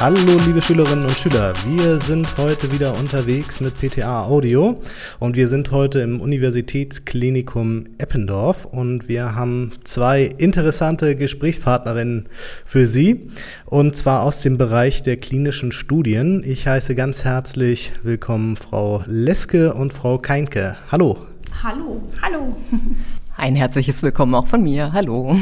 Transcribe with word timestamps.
Hallo 0.00 0.16
liebe 0.46 0.62
Schülerinnen 0.62 1.04
und 1.04 1.14
Schüler, 1.18 1.52
wir 1.66 1.98
sind 1.98 2.38
heute 2.38 2.72
wieder 2.72 2.98
unterwegs 2.98 3.60
mit 3.60 3.78
PTA 3.78 4.24
Audio 4.24 4.80
und 5.18 5.36
wir 5.36 5.46
sind 5.46 5.72
heute 5.72 6.00
im 6.00 6.22
Universitätsklinikum 6.22 7.84
Eppendorf 7.98 8.64
und 8.64 9.10
wir 9.10 9.34
haben 9.34 9.72
zwei 9.84 10.22
interessante 10.38 11.16
Gesprächspartnerinnen 11.16 12.30
für 12.64 12.86
Sie 12.86 13.28
und 13.66 13.94
zwar 13.94 14.22
aus 14.22 14.40
dem 14.40 14.56
Bereich 14.56 15.02
der 15.02 15.18
klinischen 15.18 15.70
Studien. 15.70 16.42
Ich 16.46 16.66
heiße 16.66 16.94
ganz 16.94 17.24
herzlich 17.24 17.92
willkommen 18.02 18.56
Frau 18.56 19.04
Leske 19.06 19.74
und 19.74 19.92
Frau 19.92 20.16
Keinke. 20.16 20.76
Hallo. 20.90 21.26
Hallo. 21.62 22.00
Hallo. 22.22 22.56
Ein 23.36 23.54
herzliches 23.54 24.02
Willkommen 24.02 24.34
auch 24.34 24.46
von 24.46 24.62
mir. 24.62 24.94
Hallo. 24.94 25.36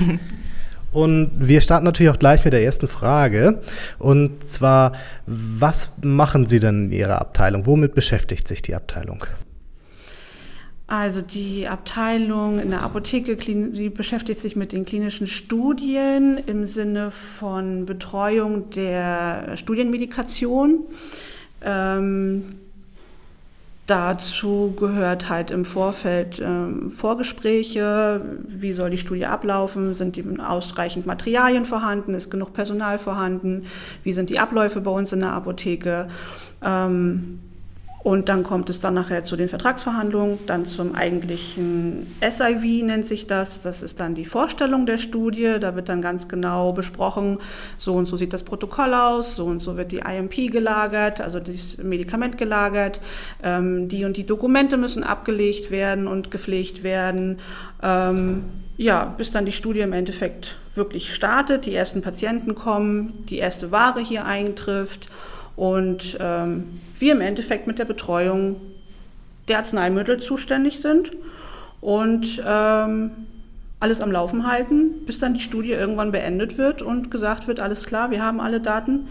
Und 0.98 1.30
wir 1.36 1.60
starten 1.60 1.84
natürlich 1.84 2.10
auch 2.10 2.18
gleich 2.18 2.44
mit 2.44 2.52
der 2.52 2.64
ersten 2.64 2.88
Frage. 2.88 3.60
Und 4.00 4.50
zwar, 4.50 4.92
was 5.26 5.92
machen 6.02 6.46
Sie 6.46 6.58
denn 6.58 6.86
in 6.86 6.90
Ihrer 6.90 7.20
Abteilung? 7.20 7.66
Womit 7.66 7.94
beschäftigt 7.94 8.48
sich 8.48 8.62
die 8.62 8.74
Abteilung? 8.74 9.24
Also 10.88 11.20
die 11.20 11.68
Abteilung 11.68 12.58
in 12.58 12.70
der 12.70 12.82
Apotheke 12.82 13.36
die 13.36 13.90
beschäftigt 13.90 14.40
sich 14.40 14.56
mit 14.56 14.72
den 14.72 14.84
klinischen 14.84 15.28
Studien 15.28 16.36
im 16.46 16.66
Sinne 16.66 17.12
von 17.12 17.86
Betreuung 17.86 18.70
der 18.70 19.56
Studienmedikation. 19.56 20.80
Ähm, 21.62 22.42
Dazu 23.88 24.74
gehört 24.78 25.30
halt 25.30 25.50
im 25.50 25.64
Vorfeld 25.64 26.42
ähm, 26.44 26.90
Vorgespräche, 26.90 28.20
wie 28.46 28.72
soll 28.72 28.90
die 28.90 28.98
Studie 28.98 29.24
ablaufen, 29.24 29.94
sind 29.94 30.18
ausreichend 30.40 31.06
Materialien 31.06 31.64
vorhanden, 31.64 32.12
ist 32.12 32.30
genug 32.30 32.52
Personal 32.52 32.98
vorhanden, 32.98 33.64
wie 34.04 34.12
sind 34.12 34.28
die 34.28 34.38
Abläufe 34.38 34.82
bei 34.82 34.90
uns 34.90 35.14
in 35.14 35.20
der 35.20 35.32
Apotheke. 35.32 36.08
Ähm, 36.62 37.38
und 38.00 38.28
dann 38.28 38.44
kommt 38.44 38.70
es 38.70 38.78
dann 38.78 38.94
nachher 38.94 39.24
zu 39.24 39.36
den 39.36 39.48
Vertragsverhandlungen, 39.48 40.38
dann 40.46 40.64
zum 40.64 40.94
eigentlichen 40.94 42.06
SIV 42.20 42.84
nennt 42.84 43.06
sich 43.06 43.26
das. 43.26 43.60
Das 43.60 43.82
ist 43.82 43.98
dann 43.98 44.14
die 44.14 44.24
Vorstellung 44.24 44.86
der 44.86 44.98
Studie. 44.98 45.56
Da 45.60 45.74
wird 45.74 45.88
dann 45.88 46.00
ganz 46.00 46.28
genau 46.28 46.72
besprochen, 46.72 47.38
so 47.76 47.94
und 47.94 48.06
so 48.06 48.16
sieht 48.16 48.32
das 48.32 48.44
Protokoll 48.44 48.94
aus, 48.94 49.34
so 49.34 49.46
und 49.46 49.62
so 49.62 49.76
wird 49.76 49.90
die 49.90 49.98
IMP 49.98 50.50
gelagert, 50.50 51.20
also 51.20 51.40
das 51.40 51.78
Medikament 51.78 52.38
gelagert. 52.38 53.00
Ähm, 53.42 53.88
die 53.88 54.04
und 54.04 54.16
die 54.16 54.24
Dokumente 54.24 54.76
müssen 54.76 55.02
abgelegt 55.02 55.72
werden 55.72 56.06
und 56.06 56.30
gepflegt 56.30 56.84
werden. 56.84 57.40
Ähm, 57.82 58.44
ja, 58.76 59.04
bis 59.04 59.32
dann 59.32 59.44
die 59.44 59.52
Studie 59.52 59.80
im 59.80 59.92
Endeffekt 59.92 60.56
wirklich 60.76 61.12
startet, 61.12 61.66
die 61.66 61.74
ersten 61.74 62.00
Patienten 62.00 62.54
kommen, 62.54 63.24
die 63.28 63.38
erste 63.38 63.72
Ware 63.72 63.98
hier 63.98 64.24
eintrifft 64.24 65.08
und 65.56 66.16
ähm, 66.20 66.80
wir 67.00 67.12
im 67.12 67.20
Endeffekt 67.20 67.66
mit 67.66 67.78
der 67.78 67.84
Betreuung 67.84 68.60
der 69.48 69.58
Arzneimittel 69.58 70.20
zuständig 70.20 70.80
sind 70.80 71.10
und 71.80 72.42
ähm, 72.46 73.10
alles 73.80 74.00
am 74.00 74.10
Laufen 74.10 74.46
halten, 74.46 75.04
bis 75.06 75.18
dann 75.18 75.34
die 75.34 75.40
Studie 75.40 75.72
irgendwann 75.72 76.12
beendet 76.12 76.58
wird 76.58 76.82
und 76.82 77.10
gesagt 77.10 77.46
wird, 77.46 77.60
alles 77.60 77.84
klar, 77.84 78.10
wir 78.10 78.22
haben 78.22 78.40
alle 78.40 78.60
Daten 78.60 79.08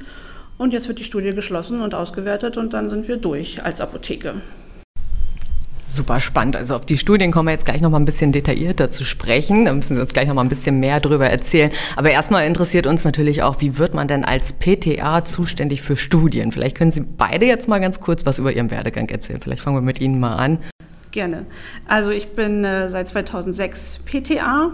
und 0.57 0.73
jetzt 0.73 0.87
wird 0.87 0.99
die 0.99 1.03
Studie 1.03 1.33
geschlossen 1.33 1.81
und 1.81 1.93
ausgewertet 1.93 2.57
und 2.57 2.73
dann 2.73 2.89
sind 2.89 3.07
wir 3.07 3.17
durch 3.17 3.63
als 3.63 3.79
Apotheke. 3.79 4.41
Super 5.97 6.19
spannend. 6.19 6.55
Also 6.55 6.75
auf 6.75 6.85
die 6.85 6.95
Studien 6.95 7.31
kommen 7.31 7.47
wir 7.47 7.53
jetzt 7.53 7.65
gleich 7.65 7.81
noch 7.81 7.89
mal 7.89 7.97
ein 7.97 8.05
bisschen 8.05 8.31
detaillierter 8.31 8.91
zu 8.91 9.03
sprechen. 9.03 9.65
Da 9.65 9.73
müssen 9.73 9.95
Sie 9.95 10.01
uns 10.01 10.13
gleich 10.13 10.27
noch 10.27 10.35
mal 10.35 10.43
ein 10.43 10.47
bisschen 10.47 10.79
mehr 10.79 10.99
drüber 10.99 11.27
erzählen. 11.27 11.71
Aber 11.95 12.11
erstmal 12.11 12.45
interessiert 12.45 12.85
uns 12.85 13.03
natürlich 13.03 13.41
auch, 13.41 13.61
wie 13.61 13.79
wird 13.79 13.95
man 13.95 14.07
denn 14.07 14.23
als 14.23 14.53
PTA 14.53 15.25
zuständig 15.25 15.81
für 15.81 15.97
Studien? 15.97 16.51
Vielleicht 16.51 16.77
können 16.77 16.91
Sie 16.91 17.01
beide 17.01 17.47
jetzt 17.47 17.67
mal 17.67 17.79
ganz 17.79 17.99
kurz 17.99 18.27
was 18.27 18.37
über 18.37 18.51
Ihren 18.51 18.69
Werdegang 18.69 19.09
erzählen. 19.09 19.39
Vielleicht 19.41 19.63
fangen 19.63 19.75
wir 19.75 19.81
mit 19.81 19.99
Ihnen 19.99 20.19
mal 20.19 20.35
an. 20.35 20.59
Gerne. 21.09 21.47
Also 21.87 22.11
ich 22.11 22.27
bin 22.35 22.63
äh, 22.63 22.89
seit 22.89 23.09
2006 23.09 24.01
PTA 24.05 24.73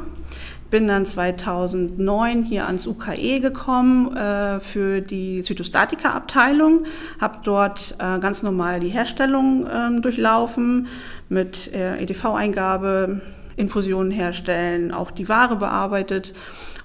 bin 0.74 0.88
dann 0.88 1.06
2009 1.06 2.42
hier 2.42 2.66
ans 2.66 2.88
UKE 2.88 3.42
gekommen 3.42 4.18
äh, 4.18 4.60
für 4.60 5.02
die 5.02 5.44
Zytostatika-Abteilung, 5.44 6.86
habe 7.22 7.38
dort 7.44 7.96
äh, 8.00 8.18
ganz 8.18 8.42
normal 8.42 8.80
die 8.80 8.88
Herstellung 8.88 9.68
äh, 9.68 10.02
durchlaufen 10.02 10.88
mit 11.34 11.74
äh, 11.74 12.02
EDV-Eingabe, 12.02 13.22
Infusionen 13.56 14.12
herstellen, 14.12 14.92
auch 14.92 15.12
die 15.12 15.30
Ware 15.30 15.56
bearbeitet. 15.56 16.34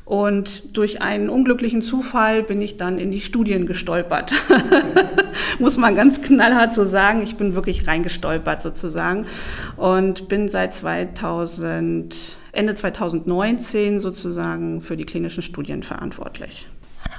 Und 0.05 0.77
durch 0.77 1.03
einen 1.03 1.29
unglücklichen 1.29 1.83
Zufall 1.83 2.43
bin 2.43 2.63
ich 2.63 2.79
dann 2.79 2.99
in 2.99 3.11
die 3.11 3.21
Studien 3.21 3.67
gestolpert. 3.67 4.33
Muss 5.59 5.77
man 5.77 5.95
ganz 5.95 6.23
knallhart 6.23 6.75
so 6.75 6.85
sagen. 6.85 7.23
Ich 7.23 7.37
bin 7.37 7.55
wirklich 7.55 7.87
reingestolpert 7.87 8.63
sozusagen 8.63 9.27
und 9.77 10.29
bin 10.29 10.49
seit 10.49 10.75
2000 10.75 12.17
Ende 12.53 12.75
2019 12.75 14.01
sozusagen 14.01 14.81
für 14.81 14.97
die 14.97 15.05
klinischen 15.05 15.43
Studien 15.43 15.83
verantwortlich. 15.83 16.69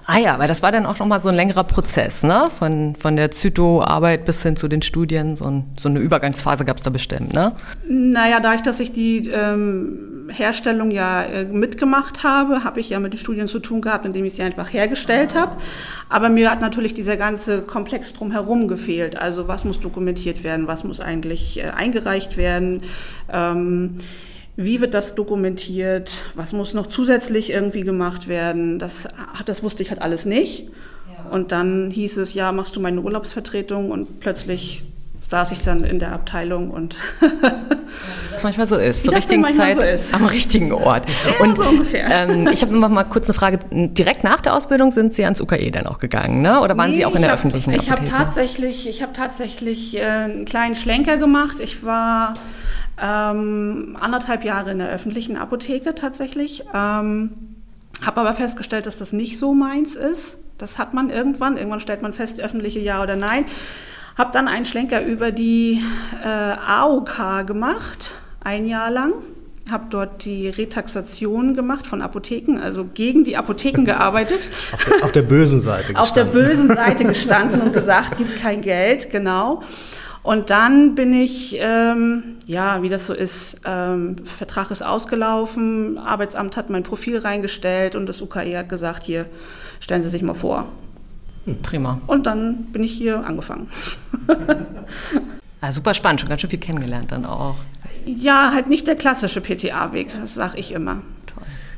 Ah 0.05 0.17
ja, 0.17 0.39
weil 0.39 0.47
das 0.47 0.63
war 0.63 0.71
dann 0.71 0.87
auch 0.87 0.97
nochmal 0.97 1.19
so 1.19 1.29
ein 1.29 1.35
längerer 1.35 1.63
Prozess, 1.63 2.23
ne? 2.23 2.49
Von, 2.49 2.95
von 2.95 3.15
der 3.15 3.29
Zyto-Arbeit 3.29 4.25
bis 4.25 4.41
hin 4.41 4.55
zu 4.55 4.67
den 4.67 4.81
Studien. 4.81 5.35
So, 5.35 5.45
ein, 5.45 5.65
so 5.77 5.87
eine 5.87 5.99
Übergangsphase 5.99 6.65
gab 6.65 6.77
es 6.77 6.83
da 6.83 6.89
bestimmt, 6.89 7.33
ne? 7.33 7.53
Naja, 7.87 8.39
dadurch, 8.39 8.63
dass 8.63 8.79
ich 8.79 8.91
die 8.91 9.29
ähm, 9.29 10.29
Herstellung 10.29 10.89
ja 10.89 11.21
äh, 11.21 11.45
mitgemacht 11.45 12.23
habe, 12.23 12.63
habe 12.63 12.79
ich 12.79 12.89
ja 12.89 12.99
mit 12.99 13.13
den 13.13 13.19
Studien 13.19 13.47
zu 13.47 13.59
tun 13.59 13.81
gehabt, 13.81 14.05
indem 14.05 14.25
ich 14.25 14.33
sie 14.33 14.41
einfach 14.41 14.73
hergestellt 14.73 15.35
habe. 15.35 15.57
Aber 16.09 16.29
mir 16.29 16.49
hat 16.49 16.61
natürlich 16.61 16.95
dieser 16.95 17.17
ganze 17.17 17.61
Komplex 17.61 18.13
drumherum 18.13 18.67
gefehlt. 18.67 19.15
Also 19.15 19.47
was 19.47 19.63
muss 19.63 19.79
dokumentiert 19.79 20.43
werden, 20.43 20.67
was 20.67 20.83
muss 20.83 20.99
eigentlich 20.99 21.59
äh, 21.59 21.69
eingereicht 21.69 22.35
werden. 22.35 22.81
Ähm, 23.31 23.97
wie 24.61 24.81
wird 24.81 24.93
das 24.93 25.15
dokumentiert? 25.15 26.11
Was 26.35 26.51
muss 26.51 26.73
noch 26.73 26.87
zusätzlich 26.87 27.51
irgendwie 27.51 27.81
gemacht 27.81 28.27
werden? 28.27 28.77
Das, 28.77 29.07
das 29.45 29.63
wusste 29.63 29.83
ich 29.83 29.89
halt 29.89 30.01
alles 30.01 30.25
nicht. 30.25 30.67
Ja. 31.09 31.31
Und 31.31 31.53
dann 31.53 31.89
hieß 31.89 32.17
es, 32.17 32.33
ja, 32.33 32.51
machst 32.51 32.75
du 32.75 32.81
meine 32.81 32.99
Urlaubsvertretung? 32.99 33.89
Und 33.89 34.19
plötzlich 34.19 34.83
saß 35.29 35.51
ich 35.51 35.61
dann 35.61 35.83
in 35.83 35.99
der 35.99 36.11
Abteilung 36.11 36.71
und 36.71 36.95
was 38.31 38.43
manchmal 38.43 38.65
so 38.65 38.77
ist, 38.77 39.03
zur 39.03 39.15
richtigen 39.15 39.43
Zeit 39.53 39.99
so 39.99 40.15
am 40.15 40.25
richtigen 40.25 40.71
Ort. 40.73 41.05
Ja, 41.07 41.45
und 41.45 41.55
so. 41.55 41.63
Ähm, 41.93 42.49
ich 42.51 42.63
habe 42.63 42.75
noch 42.75 42.89
mal 42.89 43.03
kurz 43.03 43.25
eine 43.25 43.35
Frage. 43.35 43.59
Direkt 43.69 44.23
nach 44.23 44.41
der 44.41 44.55
Ausbildung 44.55 44.91
sind 44.91 45.13
Sie 45.13 45.23
ans 45.23 45.39
UKE 45.39 45.69
dann 45.69 45.85
auch 45.85 45.99
gegangen, 45.99 46.41
ne? 46.41 46.61
Oder 46.61 46.75
waren 46.77 46.89
nee, 46.89 46.97
Sie 46.97 47.05
auch 47.05 47.13
in 47.13 47.21
der 47.21 47.29
hab, 47.29 47.37
öffentlichen 47.37 47.73
Ich 47.73 47.91
habe 47.91 48.05
tatsächlich, 48.05 48.89
ich 48.89 49.03
habe 49.03 49.13
tatsächlich 49.13 49.97
äh, 49.97 50.01
einen 50.01 50.45
kleinen 50.45 50.75
Schlenker 50.75 51.17
gemacht. 51.17 51.59
Ich 51.59 51.83
war 51.83 52.33
ähm, 52.99 53.97
anderthalb 53.99 54.43
Jahre 54.43 54.71
in 54.71 54.79
der 54.79 54.89
öffentlichen 54.89 55.37
Apotheke 55.37 55.93
tatsächlich. 55.93 56.63
Ähm, 56.73 57.31
habe 58.01 58.21
aber 58.21 58.33
festgestellt, 58.33 58.87
dass 58.87 58.97
das 58.97 59.13
nicht 59.13 59.37
so 59.37 59.53
meins 59.53 59.95
ist. 59.95 60.39
Das 60.57 60.79
hat 60.79 60.95
man 60.95 61.11
irgendwann. 61.11 61.55
Irgendwann 61.55 61.81
stellt 61.81 62.01
man 62.01 62.13
fest, 62.13 62.39
öffentliche 62.41 62.79
ja 62.79 63.03
oder 63.03 63.15
nein. 63.15 63.45
Habe 64.19 64.31
dann 64.33 64.49
einen 64.49 64.65
Schlenker 64.65 65.01
über 65.01 65.31
die 65.31 65.81
äh, 66.21 66.27
AOK 66.27 67.47
gemacht, 67.47 68.15
ein 68.43 68.67
Jahr 68.67 68.91
lang. 68.91 69.13
Habe 69.71 69.85
dort 69.89 70.25
die 70.25 70.49
Retaxation 70.49 71.55
gemacht 71.55 71.87
von 71.87 72.01
Apotheken, 72.01 72.59
also 72.59 72.83
gegen 72.83 73.23
die 73.23 73.37
Apotheken 73.37 73.85
gearbeitet. 73.85 74.39
auf, 74.73 74.83
der, 74.83 75.05
auf 75.05 75.11
der 75.13 75.21
bösen 75.21 75.61
Seite 75.61 75.93
gestanden. 75.93 76.03
Auf 76.03 76.11
der 76.11 76.25
bösen 76.25 76.67
Seite 76.67 77.05
gestanden 77.05 77.61
und 77.61 77.71
gesagt, 77.71 78.17
gibt 78.17 78.41
kein 78.41 78.61
Geld, 78.61 79.09
genau. 79.09 79.63
Und 80.21 80.49
dann 80.49 80.95
bin 80.95 81.13
ich, 81.13 81.57
ähm, 81.57 82.35
ja, 82.45 82.83
wie 82.83 82.89
das 82.89 83.07
so 83.07 83.13
ist, 83.13 83.61
ähm, 83.65 84.17
Vertrag 84.25 84.69
ist 84.69 84.83
ausgelaufen, 84.83 85.97
Arbeitsamt 85.97 86.57
hat 86.57 86.69
mein 86.69 86.83
Profil 86.83 87.19
reingestellt 87.19 87.95
und 87.95 88.05
das 88.05 88.21
UKE 88.21 88.57
hat 88.57 88.67
gesagt, 88.67 89.03
hier, 89.03 89.27
stellen 89.79 90.03
Sie 90.03 90.09
sich 90.09 90.23
mal 90.23 90.33
vor. 90.33 90.67
Prima. 91.61 91.99
Und 92.07 92.25
dann 92.25 92.65
bin 92.65 92.83
ich 92.83 92.93
hier 92.93 93.25
angefangen. 93.25 93.69
ah, 95.61 95.71
super 95.71 95.93
spannend, 95.93 96.21
schon 96.21 96.29
ganz 96.29 96.41
schön 96.41 96.49
viel 96.49 96.59
kennengelernt 96.59 97.11
dann 97.11 97.25
auch. 97.25 97.55
Ja, 98.05 98.51
halt 98.53 98.67
nicht 98.67 98.87
der 98.87 98.95
klassische 98.95 99.41
PTA-Weg, 99.41 100.09
das 100.19 100.35
sage 100.35 100.57
ich 100.57 100.71
immer. 100.71 101.01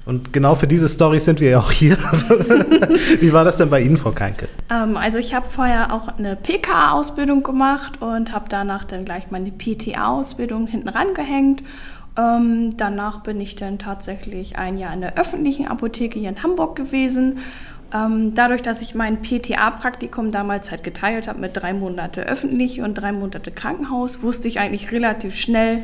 Und 0.06 0.34
genau 0.34 0.56
für 0.56 0.68
diese 0.68 0.90
Story 0.90 1.20
sind 1.20 1.40
wir 1.40 1.52
ja 1.52 1.60
auch 1.60 1.72
hier. 1.72 1.96
Wie 3.20 3.34
war 3.34 3.44
das 3.44 3.58
denn 3.58 3.70
bei 3.70 3.82
Ihnen, 3.82 3.98
Frau 3.98 4.12
Keinke? 4.12 4.50
Ähm, 4.72 4.98
also 4.98 5.20
ich 5.20 5.36
habe 5.36 5.48
vorher 5.48 5.94
auch 5.94 6.08
eine 6.18 6.36
PK-Ausbildung 6.36 7.44
gemacht 7.44 8.02
und 8.02 8.32
habe 8.32 8.46
danach 8.50 8.84
dann 8.84 9.06
gleich 9.06 9.30
meine 9.30 9.52
PTA-Ausbildung 9.52 10.66
hinten 10.68 10.90
rangehängt. 10.90 11.62
Ähm, 12.18 12.76
danach 12.78 13.22
bin 13.22 13.40
ich 13.40 13.56
dann 13.56 13.78
tatsächlich 13.78 14.58
ein 14.58 14.78
Jahr 14.78 14.94
in 14.94 15.02
der 15.02 15.18
öffentlichen 15.18 15.68
Apotheke 15.68 16.20
hier 16.20 16.30
in 16.30 16.44
Hamburg 16.44 16.76
gewesen. 16.76 17.38
Ähm, 17.94 18.34
dadurch, 18.36 18.62
dass 18.62 18.82
ich 18.82 18.96
mein 18.96 19.22
PTA-Praktikum 19.22 20.32
damals 20.32 20.72
halt 20.72 20.84
geteilt 20.84 21.28
habe 21.28 21.40
mit 21.40 21.58
drei 21.58 21.74
Monate 21.74 22.22
öffentlich 22.22 22.82
und 22.82 22.96
drei 22.96 23.12
Monate 23.12 23.52
Krankenhaus, 23.52 24.22
wusste 24.22 24.48
ich 24.48 24.60
eigentlich 24.60 24.92
relativ 24.92 25.36
schnell, 25.36 25.84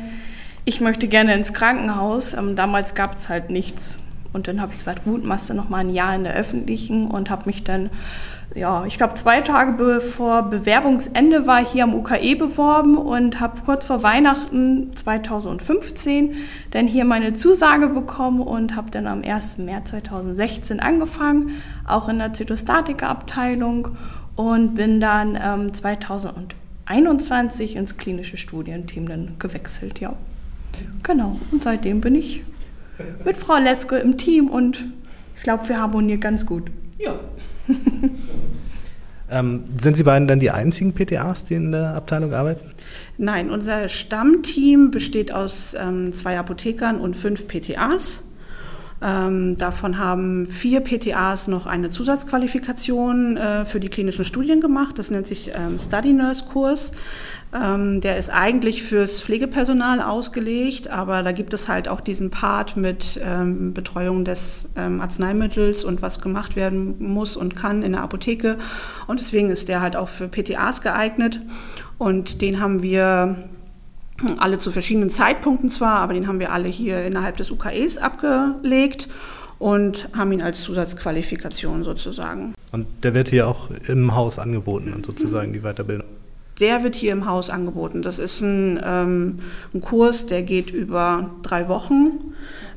ich 0.64 0.80
möchte 0.80 1.08
gerne 1.08 1.34
ins 1.34 1.52
Krankenhaus. 1.52 2.34
Ähm, 2.34 2.56
damals 2.56 2.94
gab 2.94 3.16
es 3.16 3.28
halt 3.28 3.50
nichts 3.50 4.00
Und 4.32 4.46
dann 4.46 4.60
habe 4.60 4.72
ich 4.72 4.78
gesagt, 4.78 5.04
gut, 5.04 5.24
machst 5.24 5.48
du 5.48 5.54
noch 5.54 5.70
mal 5.70 5.78
ein 5.78 5.88
Jahr 5.90 6.14
in 6.14 6.24
der 6.24 6.34
öffentlichen 6.34 7.10
und 7.10 7.30
habe 7.30 7.44
mich 7.46 7.64
dann, 7.64 7.88
ja, 8.54 8.84
ich 8.84 8.98
glaube 8.98 9.14
zwei 9.14 9.40
Tage 9.40 9.72
bevor 9.72 10.42
Bewerbungsende 10.42 11.46
war 11.46 11.64
hier 11.64 11.84
am 11.84 11.94
UKE 11.94 12.36
beworben 12.36 12.98
und 12.98 13.40
habe 13.40 13.62
kurz 13.64 13.86
vor 13.86 14.02
Weihnachten 14.02 14.94
2015 14.94 16.34
dann 16.70 16.86
hier 16.86 17.06
meine 17.06 17.32
Zusage 17.32 17.88
bekommen 17.88 18.40
und 18.40 18.76
habe 18.76 18.90
dann 18.90 19.06
am 19.06 19.22
1. 19.22 19.56
März 19.58 19.90
2016 19.90 20.80
angefangen, 20.80 21.52
auch 21.86 22.08
in 22.08 22.18
der 22.18 22.32
Zytostatika-Abteilung 22.34 23.96
und 24.36 24.74
bin 24.74 25.00
dann 25.00 25.38
ähm, 25.42 25.72
2021 25.72 27.76
ins 27.76 27.96
klinische 27.96 28.36
Studienteam 28.36 29.08
dann 29.08 29.36
gewechselt, 29.38 30.00
ja. 30.00 30.12
Genau, 31.02 31.40
und 31.50 31.64
seitdem 31.64 32.02
bin 32.02 32.14
ich 32.14 32.44
mit 33.24 33.36
Frau 33.36 33.58
Leske 33.58 33.96
im 33.96 34.16
Team 34.16 34.48
und 34.48 34.86
ich 35.36 35.42
glaube, 35.42 35.68
wir 35.68 35.80
harmonieren 35.80 36.20
ganz 36.20 36.46
gut. 36.46 36.70
Ja. 36.98 37.18
ähm, 39.30 39.64
sind 39.80 39.96
Sie 39.96 40.02
beiden 40.02 40.26
dann 40.26 40.40
die 40.40 40.50
einzigen 40.50 40.94
PTAs, 40.94 41.44
die 41.44 41.54
in 41.54 41.72
der 41.72 41.94
Abteilung 41.94 42.34
arbeiten? 42.34 42.72
Nein, 43.18 43.50
unser 43.50 43.88
Stammteam 43.88 44.90
besteht 44.90 45.32
aus 45.32 45.74
ähm, 45.78 46.12
zwei 46.12 46.38
Apothekern 46.38 47.00
und 47.00 47.16
fünf 47.16 47.46
PTAs. 47.46 48.20
Ähm, 49.00 49.56
davon 49.56 49.98
haben 49.98 50.46
vier 50.46 50.80
PTAs 50.80 51.46
noch 51.46 51.66
eine 51.66 51.90
Zusatzqualifikation 51.90 53.36
äh, 53.36 53.64
für 53.64 53.78
die 53.78 53.88
klinischen 53.88 54.24
Studien 54.24 54.60
gemacht. 54.60 54.98
Das 54.98 55.10
nennt 55.10 55.26
sich 55.26 55.52
ähm, 55.54 55.78
Study 55.78 56.12
Nurse 56.12 56.44
Kurs. 56.46 56.90
Ähm, 57.54 58.00
der 58.00 58.16
ist 58.16 58.28
eigentlich 58.30 58.82
fürs 58.82 59.22
Pflegepersonal 59.22 60.02
ausgelegt, 60.02 60.88
aber 60.88 61.22
da 61.22 61.32
gibt 61.32 61.54
es 61.54 61.68
halt 61.68 61.88
auch 61.88 62.00
diesen 62.00 62.30
Part 62.30 62.76
mit 62.76 63.18
ähm, 63.24 63.72
Betreuung 63.72 64.24
des 64.24 64.68
ähm, 64.76 65.00
Arzneimittels 65.00 65.84
und 65.84 66.02
was 66.02 66.20
gemacht 66.20 66.56
werden 66.56 66.96
muss 66.98 67.36
und 67.36 67.56
kann 67.56 67.82
in 67.82 67.92
der 67.92 68.02
Apotheke. 68.02 68.58
Und 69.06 69.20
deswegen 69.20 69.50
ist 69.50 69.68
der 69.68 69.80
halt 69.80 69.96
auch 69.96 70.08
für 70.08 70.28
PTAs 70.28 70.82
geeignet. 70.82 71.40
Und 71.98 72.42
den 72.42 72.60
haben 72.60 72.82
wir 72.82 73.48
alle 74.38 74.58
zu 74.58 74.70
verschiedenen 74.70 75.10
Zeitpunkten 75.10 75.68
zwar, 75.68 76.00
aber 76.00 76.14
den 76.14 76.26
haben 76.26 76.40
wir 76.40 76.52
alle 76.52 76.68
hier 76.68 77.04
innerhalb 77.04 77.36
des 77.36 77.50
UKEs 77.50 77.98
abgelegt 77.98 79.08
und 79.58 80.08
haben 80.16 80.32
ihn 80.32 80.42
als 80.42 80.62
Zusatzqualifikation 80.62 81.84
sozusagen. 81.84 82.54
Und 82.72 82.86
der 83.02 83.14
wird 83.14 83.30
hier 83.30 83.48
auch 83.48 83.70
im 83.88 84.14
Haus 84.14 84.38
angeboten 84.38 84.92
und 84.92 85.06
sozusagen 85.06 85.52
die 85.52 85.60
Weiterbildung? 85.60 86.06
Der 86.60 86.82
wird 86.82 86.96
hier 86.96 87.12
im 87.12 87.26
Haus 87.26 87.50
angeboten. 87.50 88.02
Das 88.02 88.18
ist 88.18 88.40
ein, 88.40 88.80
ähm, 88.84 89.38
ein 89.72 89.80
Kurs, 89.80 90.26
der 90.26 90.42
geht 90.42 90.70
über 90.70 91.30
drei 91.42 91.68
Wochen. 91.68 92.34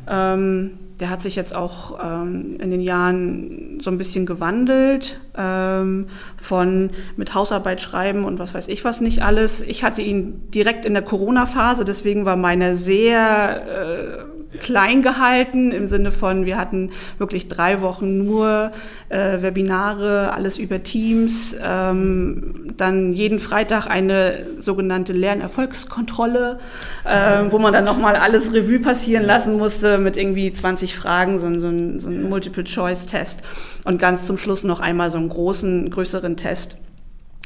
Ähm, 0.08 0.72
der 1.02 1.10
hat 1.10 1.22
sich 1.22 1.36
jetzt 1.36 1.56
auch 1.56 2.00
ähm, 2.02 2.58
in 2.60 2.70
den 2.70 2.80
Jahren 2.80 3.80
so 3.82 3.90
ein 3.90 3.98
bisschen 3.98 4.28
gewandelt, 4.28 5.20
ähm, 5.36 6.08
von 6.38 6.92
mit 7.18 7.34
Hausarbeit 7.34 7.82
schreiben 7.82 8.24
und 8.24 8.38
was 8.38 8.54
weiß 8.54 8.68
ich 8.68 8.86
was 8.86 9.02
nicht 9.02 9.24
alles. 9.24 9.64
Ich 9.64 9.84
hatte 9.84 10.04
ihn 10.04 10.50
direkt 10.52 10.86
in 10.86 10.94
der 10.94 11.02
Corona-Phase, 11.02 11.86
deswegen 11.86 12.26
war 12.26 12.36
meine 12.36 12.78
sehr 12.78 14.28
äh, 14.28 14.41
klein 14.60 15.02
gehalten 15.02 15.72
im 15.72 15.88
Sinne 15.88 16.12
von, 16.12 16.46
wir 16.46 16.58
hatten 16.58 16.92
wirklich 17.18 17.48
drei 17.48 17.82
Wochen 17.82 18.18
nur 18.26 18.72
äh, 19.10 19.42
Webinare, 19.42 20.34
alles 20.34 20.58
über 20.58 20.84
Teams, 20.84 21.56
ähm, 21.64 22.74
dann 22.78 23.14
jeden 23.14 23.40
Freitag 23.40 23.88
eine 23.88 24.46
sogenannte 24.60 25.14
Lernerfolgskontrolle, 25.14 26.60
äh, 27.06 27.44
wo 27.50 27.60
man 27.60 27.74
dann 27.74 27.86
nochmal 27.86 28.16
alles 28.16 28.54
Revue 28.54 28.80
passieren 28.80 29.26
lassen 29.26 29.58
musste 29.58 29.98
mit 29.98 30.18
irgendwie 30.18 30.52
20 30.52 30.96
Fragen, 30.96 31.40
so, 31.40 31.60
so 31.60 31.68
ein, 31.68 32.00
so 32.00 32.10
ein 32.10 32.30
Multiple-Choice-Test 32.30 33.42
und 33.86 34.00
ganz 34.00 34.26
zum 34.26 34.38
Schluss 34.38 34.64
noch 34.64 34.80
einmal 34.80 35.12
so 35.12 35.18
einen 35.18 35.30
großen, 35.30 35.90
größeren 35.90 36.38
Test 36.38 36.78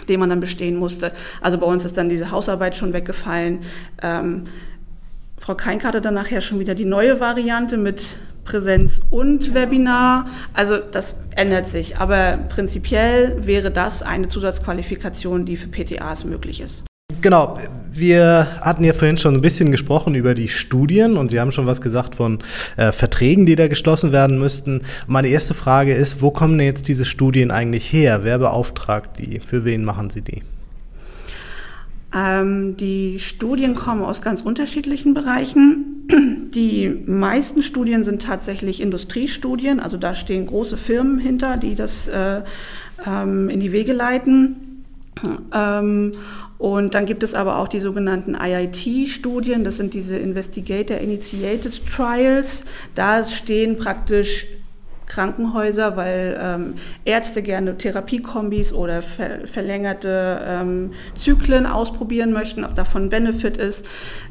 den 0.09 0.19
man 0.19 0.29
dann 0.29 0.41
bestehen 0.41 0.75
musste. 0.75 1.13
Also 1.41 1.57
bei 1.57 1.65
uns 1.65 1.85
ist 1.85 1.97
dann 1.97 2.09
diese 2.09 2.29
Hausarbeit 2.29 2.75
schon 2.75 2.91
weggefallen. 2.91 3.59
Ähm, 4.03 4.43
Frau 5.45 5.53
Keink 5.53 5.83
hatte 5.83 6.01
dann 6.01 6.15
nachher 6.15 6.41
schon 6.41 6.57
wieder 6.57 6.73
die 6.73 6.85
neue 6.85 7.19
Variante 7.19 7.77
mit 7.77 8.17
Präsenz 8.45 8.99
und 9.11 9.53
Webinar. 9.53 10.25
Also 10.53 10.77
das 10.79 11.17
ändert 11.35 11.69
sich. 11.69 11.97
Aber 11.99 12.39
prinzipiell 12.49 13.45
wäre 13.45 13.69
das 13.69 14.01
eine 14.01 14.27
Zusatzqualifikation, 14.27 15.45
die 15.45 15.55
für 15.55 15.67
PTAs 15.67 16.25
möglich 16.25 16.61
ist. 16.61 16.83
Genau, 17.21 17.59
wir 17.91 18.47
hatten 18.61 18.83
ja 18.83 18.93
vorhin 18.93 19.19
schon 19.19 19.35
ein 19.35 19.41
bisschen 19.41 19.71
gesprochen 19.71 20.15
über 20.15 20.33
die 20.33 20.47
Studien 20.47 21.15
und 21.15 21.29
Sie 21.29 21.39
haben 21.39 21.51
schon 21.51 21.67
was 21.67 21.79
gesagt 21.79 22.15
von 22.15 22.39
äh, 22.75 22.91
Verträgen, 22.91 23.45
die 23.45 23.55
da 23.55 23.67
geschlossen 23.67 24.11
werden 24.11 24.39
müssten. 24.39 24.81
Meine 25.05 25.27
erste 25.27 25.53
Frage 25.53 25.93
ist, 25.93 26.23
wo 26.23 26.31
kommen 26.31 26.57
denn 26.57 26.65
jetzt 26.65 26.87
diese 26.87 27.05
Studien 27.05 27.51
eigentlich 27.51 27.93
her? 27.93 28.21
Wer 28.23 28.39
beauftragt 28.39 29.19
die? 29.19 29.39
Für 29.41 29.63
wen 29.63 29.85
machen 29.85 30.09
Sie 30.09 30.23
die? 30.23 30.41
Ähm, 32.15 32.77
die 32.77 33.19
Studien 33.19 33.75
kommen 33.75 34.03
aus 34.03 34.21
ganz 34.21 34.41
unterschiedlichen 34.41 35.13
Bereichen. 35.13 36.07
Die 36.55 36.87
meisten 37.05 37.61
Studien 37.61 38.03
sind 38.03 38.21
tatsächlich 38.21 38.79
Industriestudien, 38.79 39.81
also 39.81 39.97
da 39.97 40.15
stehen 40.15 40.45
große 40.45 40.77
Firmen 40.77 41.19
hinter, 41.19 41.57
die 41.57 41.75
das 41.75 42.07
äh, 42.07 42.41
ähm, 43.05 43.49
in 43.49 43.59
die 43.59 43.73
Wege 43.73 43.91
leiten. 43.91 44.85
Ähm, 45.53 46.13
und 46.57 46.93
dann 46.93 47.05
gibt 47.05 47.23
es 47.23 47.33
aber 47.33 47.57
auch 47.57 47.67
die 47.67 47.81
sogenannten 47.81 48.35
IIT-Studien, 48.35 49.65
das 49.65 49.77
sind 49.77 49.93
diese 49.93 50.15
Investigator-Initiated 50.15 51.81
Trials. 51.85 52.63
Da 52.93 53.25
stehen 53.25 53.75
praktisch 53.75 54.45
Krankenhäuser, 55.07 55.95
weil 55.95 56.39
ähm, 56.41 56.73
Ärzte 57.05 57.41
gerne 57.41 57.77
Therapiekombis 57.77 58.73
oder 58.73 59.01
ver 59.01 59.47
verlängerte 59.47 60.41
ähm, 60.47 60.91
Zyklen 61.17 61.65
ausprobieren 61.65 62.31
möchten, 62.31 62.63
ob 62.63 62.75
davon 62.75 63.09
Benefit 63.09 63.57
ist. 63.57 63.85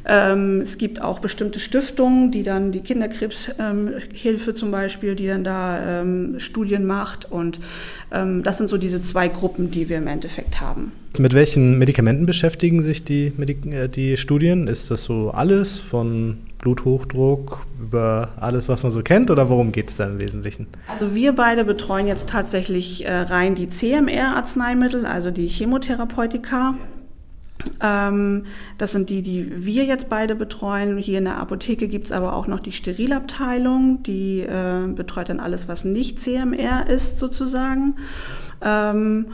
Ähm, 0.05 0.61
es 0.61 0.77
gibt 0.77 1.01
auch 1.01 1.19
bestimmte 1.19 1.59
Stiftungen, 1.59 2.31
die 2.31 2.43
dann 2.43 2.71
die 2.71 2.81
Kinderkrebshilfe 2.81 4.51
ähm, 4.51 4.55
zum 4.55 4.71
Beispiel, 4.71 5.15
die 5.15 5.27
dann 5.27 5.43
da 5.43 6.01
ähm, 6.01 6.35
Studien 6.39 6.85
macht. 6.85 7.31
Und 7.31 7.59
ähm, 8.11 8.43
das 8.43 8.57
sind 8.57 8.69
so 8.69 8.77
diese 8.77 9.01
zwei 9.01 9.27
Gruppen, 9.27 9.71
die 9.71 9.89
wir 9.89 9.97
im 9.97 10.07
Endeffekt 10.07 10.61
haben. 10.61 10.91
Mit 11.17 11.33
welchen 11.33 11.77
Medikamenten 11.77 12.25
beschäftigen 12.25 12.81
sich 12.81 13.05
die, 13.05 13.31
Medik 13.37 13.65
äh, 13.65 13.87
die 13.87 14.17
Studien? 14.17 14.67
Ist 14.67 14.91
das 14.91 15.05
so 15.05 15.31
alles 15.31 15.79
von 15.79 16.37
Bluthochdruck, 16.65 17.65
über 17.79 18.29
alles, 18.37 18.67
was 18.67 18.81
man 18.81 18.91
so 18.91 19.03
kennt, 19.03 19.29
oder 19.29 19.49
worum 19.49 19.71
geht 19.71 19.89
es 19.89 19.97
da 19.97 20.07
im 20.07 20.19
Wesentlichen? 20.19 20.67
Also 20.87 21.13
wir 21.13 21.33
beide 21.33 21.63
betreuen 21.63 22.07
jetzt 22.07 22.27
tatsächlich 22.27 23.05
äh, 23.05 23.21
rein 23.21 23.53
die 23.53 23.69
CMR-Arzneimittel, 23.69 25.05
also 25.05 25.29
die 25.29 25.47
Chemotherapeutika. 25.47 26.73
Ähm, 27.81 28.45
das 28.79 28.91
sind 28.91 29.09
die, 29.09 29.21
die 29.21 29.63
wir 29.63 29.85
jetzt 29.85 30.09
beide 30.09 30.35
betreuen. 30.35 30.97
Hier 30.97 31.19
in 31.19 31.25
der 31.25 31.37
Apotheke 31.37 31.87
gibt 31.87 32.07
es 32.07 32.11
aber 32.11 32.35
auch 32.35 32.47
noch 32.47 32.59
die 32.59 32.71
Sterilabteilung, 32.71 34.01
die 34.01 34.41
äh, 34.41 34.87
betreut 34.87 35.29
dann 35.29 35.39
alles, 35.39 35.67
was 35.67 35.85
nicht 35.85 36.19
CMR 36.19 36.87
ist 36.89 37.19
sozusagen. 37.19 37.95
Ähm, 38.61 39.27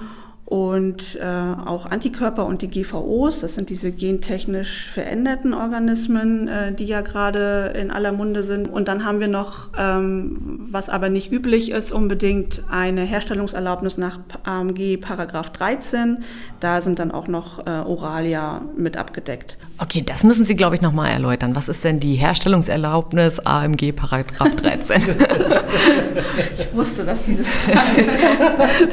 und 0.52 1.16
äh, 1.16 1.26
auch 1.66 1.86
Antikörper 1.86 2.46
und 2.46 2.62
die 2.62 2.68
GVOs, 2.68 3.40
das 3.40 3.56
sind 3.56 3.70
diese 3.70 3.90
gentechnisch 3.90 4.90
veränderten 4.94 5.54
Organismen, 5.54 6.50
äh, 6.50 6.74
die 6.74 6.84
ja 6.84 7.00
gerade 7.00 7.74
in 7.80 7.90
aller 7.90 8.12
Munde 8.12 8.44
sind. 8.44 8.68
Und 8.68 8.90
dann 8.90 9.06
haben 9.06 9.22
wir 9.22 9.30
noch, 9.30 9.70
ähm, 9.80 10.68
was 10.70 10.90
aber 10.90 11.08
nicht 11.08 11.32
üblich 11.32 11.72
ist, 11.72 11.94
unbedingt 11.94 12.64
eine 12.70 13.04
Herstellungserlaubnis 13.04 13.98
nach 13.98 14.20
AMG 14.44 14.98
Paragraph 14.98 15.52
13. 15.52 16.18
Da 16.60 16.82
sind 16.82 17.00
dann 17.00 17.12
auch 17.12 17.30
noch 17.30 17.66
äh, 17.66 17.70
Oralia 17.70 18.62
mit 18.76 18.98
abgedeckt. 18.98 19.58
Okay, 19.78 20.04
das 20.06 20.26
müssen 20.26 20.44
Sie, 20.44 20.56
glaube 20.56 20.76
ich, 20.76 20.82
nochmal 20.82 21.12
erläutern. 21.12 21.56
Was 21.56 21.70
ist 21.70 21.86
denn 21.86 22.02
die 22.02 22.16
Herstellungserlaubnis 22.16 23.40
AMG 23.40 23.94
Paragraph 23.94 24.54
13? 24.58 25.02
ich 26.60 26.76
wusste, 26.76 27.06
dass 27.06 27.24
diese 27.24 27.46
Frage 27.46 28.04
kommt. 28.04 28.92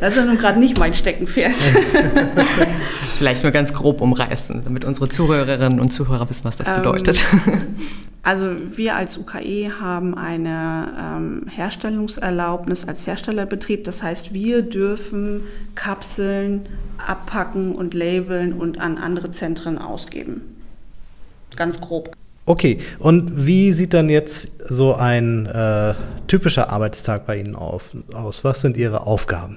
Das 0.00 0.16
ist 0.16 0.24
nun 0.24 0.38
gerade 0.38 0.58
nicht 0.58 0.69
nicht 0.70 0.78
mein 0.78 0.94
Steckenpferd. 0.94 1.56
Vielleicht 3.18 3.42
nur 3.42 3.52
ganz 3.52 3.74
grob 3.74 4.00
umreißen, 4.00 4.60
damit 4.62 4.84
unsere 4.84 5.08
Zuhörerinnen 5.08 5.80
und 5.80 5.90
Zuhörer 5.90 6.28
wissen, 6.30 6.44
was 6.44 6.56
das 6.56 6.68
ähm, 6.68 6.76
bedeutet. 6.76 7.24
Also 8.22 8.50
wir 8.76 8.96
als 8.96 9.16
UKE 9.16 9.80
haben 9.80 10.14
eine 10.14 10.92
ähm, 11.00 11.46
Herstellungserlaubnis 11.48 12.86
als 12.86 13.06
Herstellerbetrieb. 13.06 13.84
Das 13.84 14.02
heißt, 14.02 14.34
wir 14.34 14.60
dürfen 14.60 15.44
Kapseln 15.74 16.60
abpacken 16.98 17.74
und 17.74 17.94
labeln 17.94 18.52
und 18.52 18.78
an 18.78 18.98
andere 18.98 19.30
Zentren 19.30 19.78
ausgeben. 19.78 20.42
Ganz 21.56 21.80
grob. 21.80 22.14
Okay, 22.44 22.80
und 22.98 23.46
wie 23.46 23.72
sieht 23.72 23.94
dann 23.94 24.10
jetzt 24.10 24.50
so 24.68 24.94
ein 24.94 25.46
äh, 25.46 25.94
typischer 26.26 26.68
Arbeitstag 26.70 27.24
bei 27.24 27.38
Ihnen 27.38 27.56
auf, 27.56 27.96
aus? 28.12 28.44
Was 28.44 28.60
sind 28.60 28.76
Ihre 28.76 29.06
Aufgaben? 29.06 29.56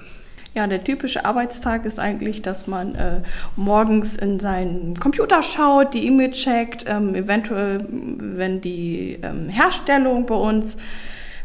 Ja, 0.54 0.68
der 0.68 0.84
typische 0.84 1.24
Arbeitstag 1.24 1.84
ist 1.84 1.98
eigentlich, 1.98 2.40
dass 2.40 2.68
man 2.68 2.94
äh, 2.94 3.20
morgens 3.56 4.14
in 4.14 4.38
seinen 4.38 4.94
Computer 5.00 5.42
schaut, 5.42 5.94
die 5.94 6.06
E-Mail 6.06 6.30
checkt, 6.30 6.84
ähm, 6.86 7.16
eventuell, 7.16 7.84
wenn 7.88 8.60
die 8.60 9.18
ähm, 9.22 9.48
Herstellung 9.48 10.26
bei 10.26 10.36
uns 10.36 10.76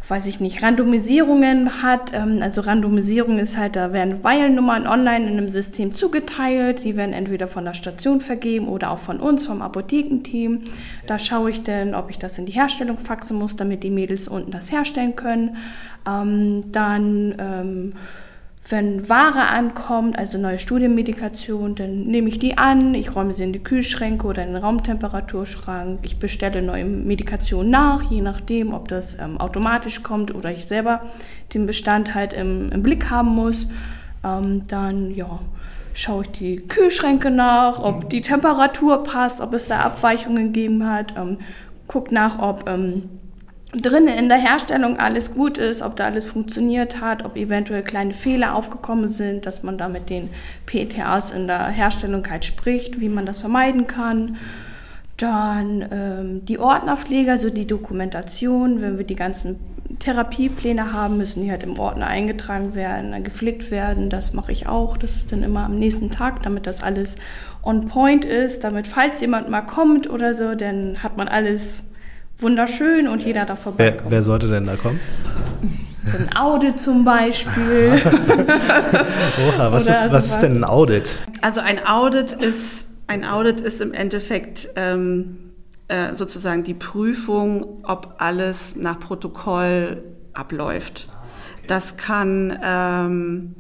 weiß 0.09 0.25
ich 0.25 0.39
nicht, 0.39 0.63
Randomisierungen 0.63 1.83
hat. 1.83 2.13
Ähm, 2.13 2.39
also 2.41 2.61
Randomisierung 2.61 3.37
ist 3.37 3.57
halt, 3.57 3.75
da 3.75 3.93
werden 3.93 4.23
Weilnummern 4.23 4.87
online 4.87 5.27
in 5.27 5.37
einem 5.37 5.49
System 5.49 5.93
zugeteilt. 5.93 6.83
Die 6.83 6.95
werden 6.95 7.13
entweder 7.13 7.47
von 7.47 7.65
der 7.65 7.73
Station 7.73 8.21
vergeben 8.21 8.67
oder 8.67 8.91
auch 8.91 8.97
von 8.97 9.19
uns, 9.19 9.45
vom 9.45 9.61
Apothekenteam. 9.61 10.63
Da 11.05 11.19
schaue 11.19 11.51
ich 11.51 11.63
dann, 11.63 11.93
ob 11.95 12.09
ich 12.09 12.17
das 12.17 12.37
in 12.37 12.45
die 12.45 12.53
Herstellung 12.53 12.97
faxen 12.97 13.37
muss, 13.37 13.55
damit 13.55 13.83
die 13.83 13.91
Mädels 13.91 14.27
unten 14.27 14.51
das 14.51 14.71
herstellen 14.71 15.15
können. 15.15 15.57
Ähm, 16.07 16.71
dann 16.71 17.35
ähm, 17.37 17.93
wenn 18.69 19.09
Ware 19.09 19.47
ankommt, 19.47 20.17
also 20.17 20.37
neue 20.37 20.59
Studienmedikation, 20.59 21.75
dann 21.75 22.03
nehme 22.03 22.29
ich 22.29 22.37
die 22.37 22.57
an, 22.57 22.93
ich 22.93 23.15
räume 23.15 23.33
sie 23.33 23.43
in 23.43 23.53
die 23.53 23.63
Kühlschränke 23.63 24.27
oder 24.27 24.43
in 24.43 24.53
den 24.53 24.61
Raumtemperaturschrank. 24.61 25.99
Ich 26.03 26.19
bestelle 26.19 26.61
neue 26.61 26.85
Medikation 26.85 27.69
nach, 27.69 28.03
je 28.11 28.21
nachdem, 28.21 28.73
ob 28.73 28.87
das 28.87 29.17
ähm, 29.19 29.39
automatisch 29.39 30.03
kommt 30.03 30.33
oder 30.33 30.51
ich 30.51 30.65
selber 30.65 31.01
den 31.53 31.65
Bestand 31.65 32.13
halt 32.13 32.33
im, 32.33 32.71
im 32.71 32.83
Blick 32.83 33.09
haben 33.09 33.29
muss. 33.29 33.67
Ähm, 34.23 34.67
dann, 34.67 35.15
ja, 35.15 35.39
schaue 35.93 36.23
ich 36.23 36.31
die 36.31 36.55
Kühlschränke 36.57 37.31
nach, 37.31 37.79
ob 37.79 38.09
die 38.09 38.21
Temperatur 38.21 39.03
passt, 39.03 39.41
ob 39.41 39.53
es 39.53 39.67
da 39.67 39.79
Abweichungen 39.79 40.53
gegeben 40.53 40.85
hat. 40.85 41.15
Ähm, 41.17 41.37
guck 41.87 42.11
nach, 42.11 42.39
ob 42.39 42.69
ähm, 42.69 43.09
drinnen 43.71 44.17
in 44.17 44.29
der 44.29 44.39
Herstellung 44.39 44.97
alles 44.97 45.33
gut 45.33 45.57
ist, 45.57 45.81
ob 45.81 45.95
da 45.95 46.05
alles 46.05 46.25
funktioniert 46.25 47.01
hat, 47.01 47.23
ob 47.23 47.35
eventuell 47.35 47.83
kleine 47.83 48.13
Fehler 48.13 48.55
aufgekommen 48.55 49.07
sind, 49.07 49.45
dass 49.45 49.61
man 49.61 49.77
da 49.77 49.87
mit 49.87 50.09
den 50.09 50.29
PTAs 50.65 51.31
in 51.31 51.47
der 51.47 51.67
Herstellung 51.67 52.27
halt 52.29 52.45
spricht, 52.45 52.99
wie 52.99 53.09
man 53.09 53.25
das 53.25 53.41
vermeiden 53.41 53.85
kann. 53.85 54.37
Dann 55.17 55.85
ähm, 55.91 56.45
die 56.45 56.59
Ordnerpflege, 56.59 57.31
also 57.31 57.49
die 57.49 57.67
Dokumentation, 57.67 58.81
wenn 58.81 58.97
wir 58.97 59.05
die 59.05 59.15
ganzen 59.15 59.59
Therapiepläne 59.99 60.93
haben, 60.93 61.17
müssen 61.17 61.43
die 61.43 61.51
halt 61.51 61.63
im 61.63 61.77
Ordner 61.77 62.07
eingetragen 62.07 62.73
werden, 62.73 63.23
gepflegt 63.23 63.69
werden. 63.69 64.09
Das 64.09 64.33
mache 64.33 64.51
ich 64.51 64.67
auch. 64.67 64.97
Das 64.97 65.15
ist 65.15 65.31
dann 65.31 65.43
immer 65.43 65.65
am 65.65 65.77
nächsten 65.77 66.09
Tag, 66.09 66.41
damit 66.43 66.65
das 66.65 66.81
alles 66.81 67.17
on 67.63 67.87
point 67.87 68.23
ist, 68.23 68.63
damit 68.63 68.87
falls 68.87 69.19
jemand 69.19 69.49
mal 69.49 69.61
kommt 69.61 70.09
oder 70.09 70.33
so, 70.33 70.55
dann 70.55 71.03
hat 71.03 71.17
man 71.17 71.27
alles 71.27 71.83
wunderschön 72.39 73.07
und 73.07 73.23
jeder 73.23 73.45
darf 73.45 73.63
vorbeikommen. 73.63 74.01
Wer, 74.05 74.11
wer 74.11 74.23
sollte 74.23 74.47
denn 74.47 74.65
da 74.65 74.75
kommen? 74.75 74.99
So 76.05 76.17
ein 76.17 76.35
Audit 76.35 76.79
zum 76.79 77.03
Beispiel. 77.03 77.91
Oha, 79.47 79.71
was, 79.71 79.87
ist, 79.87 80.01
was 80.09 80.31
ist 80.31 80.39
denn 80.39 80.57
ein 80.57 80.63
Audit? 80.63 81.19
Also 81.41 81.61
ein 81.61 81.85
Audit 81.85 82.31
ist, 82.31 82.87
ein 83.07 83.25
Audit 83.25 83.59
ist 83.59 83.81
im 83.81 83.93
Endeffekt 83.93 84.69
ähm, 84.75 85.37
äh, 85.87 86.15
sozusagen 86.15 86.63
die 86.63 86.73
Prüfung, 86.73 87.83
ob 87.83 88.15
alles 88.17 88.75
nach 88.75 88.99
Protokoll 88.99 90.03
abläuft. 90.33 91.09
Das 91.67 91.97
kann, 91.97 92.57
ähm, 92.63 93.55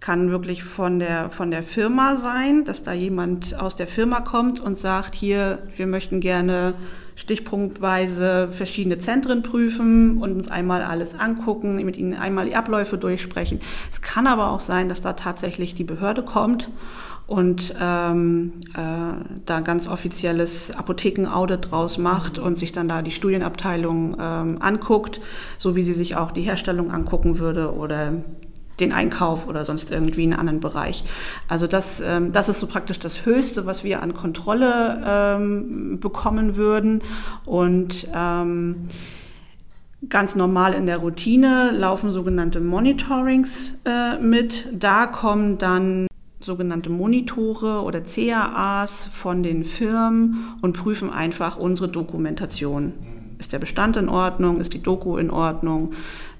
kann 0.00 0.30
wirklich 0.30 0.64
von 0.64 0.98
der, 0.98 1.30
von 1.30 1.50
der 1.50 1.62
Firma 1.62 2.16
sein, 2.16 2.64
dass 2.64 2.82
da 2.82 2.92
jemand 2.92 3.58
aus 3.58 3.76
der 3.76 3.86
Firma 3.86 4.20
kommt 4.20 4.60
und 4.60 4.78
sagt, 4.78 5.14
hier, 5.14 5.60
wir 5.76 5.86
möchten 5.86 6.20
gerne 6.20 6.74
stichpunktweise 7.16 8.48
verschiedene 8.50 8.98
Zentren 8.98 9.42
prüfen 9.42 10.18
und 10.18 10.32
uns 10.32 10.48
einmal 10.48 10.82
alles 10.82 11.18
angucken, 11.18 11.76
mit 11.84 11.96
ihnen 11.96 12.14
einmal 12.14 12.46
die 12.46 12.56
Abläufe 12.56 12.98
durchsprechen. 12.98 13.60
Es 13.92 14.02
kann 14.02 14.26
aber 14.26 14.50
auch 14.50 14.60
sein, 14.60 14.88
dass 14.88 15.00
da 15.00 15.12
tatsächlich 15.12 15.74
die 15.74 15.84
Behörde 15.84 16.22
kommt 16.22 16.70
und 17.26 17.74
ähm, 17.80 18.52
äh, 18.74 19.24
da 19.46 19.60
ganz 19.60 19.88
offizielles 19.88 20.70
Apothekenaudit 20.76 21.70
draus 21.70 21.96
macht 21.96 22.38
und 22.38 22.58
sich 22.58 22.72
dann 22.72 22.88
da 22.88 23.00
die 23.00 23.12
Studienabteilung 23.12 24.16
ähm, 24.20 24.56
anguckt, 24.60 25.20
so 25.56 25.74
wie 25.74 25.82
sie 25.82 25.94
sich 25.94 26.16
auch 26.16 26.32
die 26.32 26.42
Herstellung 26.42 26.90
angucken 26.90 27.38
würde 27.38 27.74
oder 27.74 28.12
den 28.80 28.92
Einkauf 28.92 29.46
oder 29.46 29.64
sonst 29.64 29.90
irgendwie 29.90 30.24
einen 30.24 30.34
anderen 30.34 30.60
Bereich. 30.60 31.04
Also 31.48 31.66
das, 31.66 32.00
ähm, 32.00 32.32
das 32.32 32.48
ist 32.48 32.60
so 32.60 32.66
praktisch 32.66 32.98
das 32.98 33.24
Höchste, 33.24 33.66
was 33.66 33.84
wir 33.84 34.02
an 34.02 34.14
Kontrolle 34.14 35.02
ähm, 35.06 36.00
bekommen 36.00 36.56
würden. 36.56 37.02
Und 37.44 38.08
ähm, 38.14 38.88
ganz 40.08 40.34
normal 40.34 40.74
in 40.74 40.86
der 40.86 40.98
Routine 40.98 41.70
laufen 41.72 42.10
sogenannte 42.10 42.60
Monitorings 42.60 43.78
äh, 43.84 44.18
mit. 44.18 44.68
Da 44.72 45.06
kommen 45.06 45.58
dann 45.58 46.06
sogenannte 46.40 46.90
Monitore 46.90 47.82
oder 47.82 48.02
CAAs 48.02 49.06
von 49.06 49.42
den 49.42 49.64
Firmen 49.64 50.56
und 50.60 50.76
prüfen 50.76 51.10
einfach 51.10 51.56
unsere 51.56 51.88
Dokumentation. 51.88 52.92
Ist 53.44 53.52
der 53.52 53.58
Bestand 53.58 53.98
in 53.98 54.08
Ordnung? 54.08 54.58
Ist 54.58 54.72
die 54.72 54.82
Doku 54.82 55.18
in 55.18 55.30
Ordnung? 55.30 55.92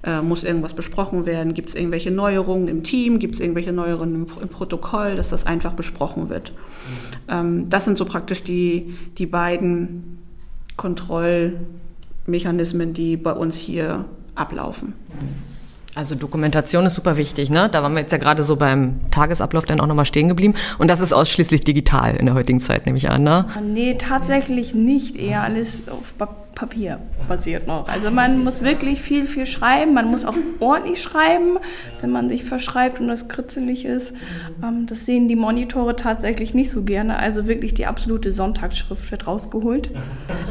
Äh, 0.03 0.23
muss 0.23 0.43
irgendwas 0.43 0.73
besprochen 0.73 1.27
werden? 1.27 1.53
Gibt 1.53 1.69
es 1.69 1.75
irgendwelche 1.75 2.09
Neuerungen 2.09 2.67
im 2.67 2.81
Team? 2.81 3.19
Gibt 3.19 3.35
es 3.35 3.41
irgendwelche 3.41 3.71
Neuerungen 3.71 4.15
im, 4.15 4.25
im, 4.41 4.49
Protokoll, 4.49 5.13
dass 5.13 5.29
das 5.29 5.45
einfach 5.45 5.73
besprochen 5.73 6.29
wird? 6.29 6.51
Mhm. 6.51 6.55
Ähm, 7.27 7.69
das 7.69 7.85
sind 7.85 7.99
so 7.99 8.05
praktisch 8.05 8.43
die, 8.43 8.95
die 9.19 9.27
beiden 9.27 10.17
Kontrollmechanismen, 10.77 12.95
die 12.95 13.17
bei 13.17 13.33
uns 13.33 13.55
hier 13.55 14.05
ablaufen. 14.33 14.95
Also 15.93 16.15
Dokumentation 16.15 16.87
ist 16.87 16.95
super 16.95 17.17
wichtig, 17.17 17.51
ne? 17.51 17.69
Da 17.71 17.83
waren 17.83 17.93
wir 17.93 18.01
jetzt 18.01 18.13
ja 18.13 18.17
gerade 18.17 18.41
so 18.41 18.55
beim 18.55 19.11
Tagesablauf 19.11 19.65
dann 19.65 19.79
auch 19.79 19.85
nochmal 19.85 20.05
stehen 20.05 20.27
geblieben. 20.27 20.55
Und 20.79 20.89
das 20.89 21.01
ist 21.01 21.13
ausschließlich 21.13 21.61
digital 21.61 22.15
in 22.15 22.25
der 22.25 22.33
heutigen 22.33 22.61
Zeit, 22.61 22.87
nehme 22.87 22.97
ich 22.97 23.11
an, 23.11 23.21
ne? 23.21 23.45
Nee, 23.63 23.93
tatsächlich 23.93 24.73
nicht. 24.73 25.17
Eher 25.17 25.43
alles 25.43 25.87
auf 25.87 26.17
Papier 26.17 26.44
basiert 26.55 27.67
noch. 27.67 27.87
Also 27.87 28.11
man 28.11 28.43
muss 28.43 28.61
wirklich 28.61 29.01
viel, 29.01 29.27
viel 29.27 29.45
schreiben. 29.45 29.93
Man 29.93 30.09
muss 30.09 30.25
auch 30.25 30.35
ordentlich 30.59 31.01
schreiben, 31.01 31.57
wenn 32.01 32.11
man 32.11 32.29
sich 32.29 32.43
verschreibt 32.43 32.99
und 32.99 33.07
das 33.07 33.27
kritzelig 33.27 33.85
ist. 33.85 34.13
Ähm, 34.63 34.85
das 34.87 35.05
sehen 35.05 35.27
die 35.27 35.35
Monitore 35.35 35.95
tatsächlich 35.95 36.53
nicht 36.53 36.71
so 36.71 36.83
gerne. 36.83 37.19
Also 37.19 37.47
wirklich 37.47 37.73
die 37.73 37.85
absolute 37.85 38.31
Sonntagsschrift 38.31 39.11
wird 39.11 39.27
rausgeholt. 39.27 39.91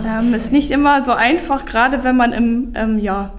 Ähm, 0.06 0.34
ist 0.34 0.52
nicht 0.52 0.70
immer 0.70 1.04
so 1.04 1.12
einfach, 1.12 1.64
gerade 1.64 2.04
wenn 2.04 2.16
man 2.16 2.32
im, 2.32 2.72
ähm, 2.74 2.98
ja, 2.98 3.32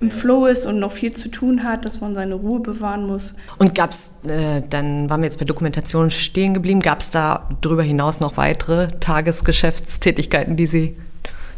im 0.00 0.10
Flow 0.10 0.46
ist 0.46 0.66
und 0.66 0.78
noch 0.78 0.92
viel 0.92 1.12
zu 1.12 1.28
tun 1.28 1.64
hat, 1.64 1.84
dass 1.84 2.00
man 2.00 2.14
seine 2.14 2.34
Ruhe 2.34 2.60
bewahren 2.60 3.06
muss. 3.06 3.34
Und 3.58 3.74
gab 3.74 3.90
es, 3.90 4.10
äh, 4.26 4.62
dann 4.68 5.08
waren 5.08 5.20
wir 5.20 5.26
jetzt 5.26 5.38
bei 5.38 5.44
Dokumentation 5.44 6.10
stehen 6.10 6.52
geblieben, 6.52 6.80
gab 6.80 7.00
es 7.00 7.10
da 7.10 7.48
darüber 7.62 7.82
hinaus 7.82 8.20
noch 8.20 8.36
weitere 8.36 8.88
Tagesgeschäftstätigkeiten, 8.88 10.56
die 10.56 10.66
Sie 10.66 10.96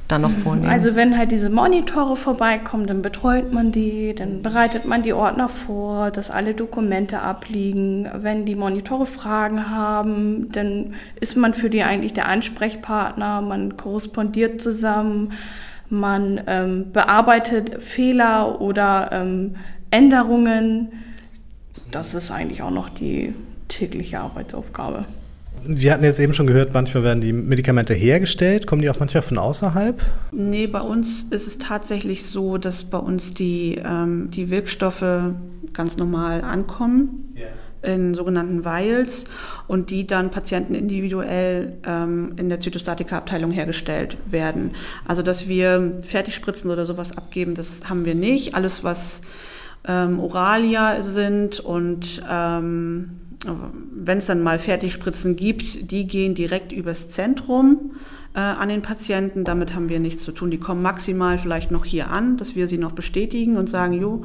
dann 0.08 0.22
noch 0.22 0.30
vornehmen? 0.30 0.70
Also 0.70 0.96
wenn 0.96 1.16
halt 1.16 1.30
diese 1.30 1.50
Monitore 1.50 2.16
vorbeikommen, 2.16 2.86
dann 2.86 3.02
betreut 3.02 3.52
man 3.52 3.72
die, 3.72 4.14
dann 4.14 4.42
bereitet 4.42 4.84
man 4.84 5.02
die 5.02 5.12
Ordner 5.12 5.48
vor, 5.48 6.10
dass 6.10 6.30
alle 6.30 6.54
Dokumente 6.54 7.20
abliegen. 7.20 8.08
Wenn 8.14 8.44
die 8.44 8.56
Monitore 8.56 9.06
Fragen 9.06 9.70
haben, 9.70 10.50
dann 10.52 10.94
ist 11.20 11.36
man 11.36 11.54
für 11.54 11.70
die 11.70 11.82
eigentlich 11.82 12.14
der 12.14 12.26
Ansprechpartner, 12.26 13.42
man 13.42 13.76
korrespondiert 13.76 14.60
zusammen 14.60 15.32
man 15.90 16.40
ähm, 16.46 16.92
bearbeitet 16.92 17.82
Fehler 17.82 18.60
oder 18.60 19.10
ähm, 19.12 19.56
Änderungen. 19.90 20.92
Das 21.90 22.14
ist 22.14 22.30
eigentlich 22.30 22.62
auch 22.62 22.70
noch 22.70 22.88
die 22.88 23.34
tägliche 23.68 24.20
Arbeitsaufgabe. 24.20 25.06
Wir 25.64 25.92
hatten 25.92 26.04
jetzt 26.04 26.20
eben 26.20 26.32
schon 26.32 26.46
gehört, 26.46 26.74
manchmal 26.74 27.04
werden 27.04 27.20
die 27.20 27.32
Medikamente 27.32 27.94
hergestellt. 27.94 28.66
Kommen 28.66 28.82
die 28.82 28.90
auch 28.90 28.98
manchmal 28.98 29.22
von 29.22 29.38
außerhalb? 29.38 30.02
Nee, 30.32 30.66
bei 30.66 30.80
uns 30.80 31.26
ist 31.30 31.46
es 31.46 31.58
tatsächlich 31.58 32.24
so, 32.26 32.58
dass 32.58 32.84
bei 32.84 32.98
uns 32.98 33.34
die, 33.34 33.80
ähm, 33.84 34.30
die 34.30 34.50
Wirkstoffe 34.50 35.04
ganz 35.72 35.96
normal 35.96 36.42
ankommen. 36.42 37.34
Yeah 37.36 37.48
in 37.82 38.14
sogenannten 38.14 38.64
Vials 38.64 39.24
und 39.66 39.90
die 39.90 40.06
dann 40.06 40.30
Patienten 40.30 40.74
individuell 40.74 41.74
ähm, 41.86 42.32
in 42.36 42.48
der 42.48 42.60
Zytostatika-Abteilung 42.60 43.50
hergestellt 43.50 44.16
werden. 44.26 44.72
Also 45.06 45.22
dass 45.22 45.48
wir 45.48 45.98
Fertigspritzen 46.06 46.70
oder 46.70 46.86
sowas 46.86 47.16
abgeben, 47.16 47.54
das 47.54 47.82
haben 47.88 48.04
wir 48.04 48.14
nicht. 48.14 48.54
Alles, 48.54 48.82
was 48.82 49.20
ähm, 49.86 50.18
Oralia 50.18 51.02
sind 51.02 51.60
und 51.60 52.22
ähm, 52.28 53.20
wenn 53.44 54.18
es 54.18 54.26
dann 54.26 54.42
mal 54.42 54.58
Fertigspritzen 54.58 55.36
gibt, 55.36 55.90
die 55.90 56.06
gehen 56.06 56.34
direkt 56.34 56.72
übers 56.72 57.08
Zentrum 57.08 57.92
äh, 58.34 58.40
an 58.40 58.68
den 58.68 58.82
Patienten. 58.82 59.44
Damit 59.44 59.74
haben 59.74 59.88
wir 59.88 60.00
nichts 60.00 60.24
zu 60.24 60.32
tun. 60.32 60.50
Die 60.50 60.58
kommen 60.58 60.82
maximal 60.82 61.38
vielleicht 61.38 61.70
noch 61.70 61.84
hier 61.84 62.10
an, 62.10 62.36
dass 62.36 62.56
wir 62.56 62.66
sie 62.66 62.78
noch 62.78 62.92
bestätigen 62.92 63.56
und 63.56 63.68
sagen, 63.68 63.92
jo, 63.92 64.24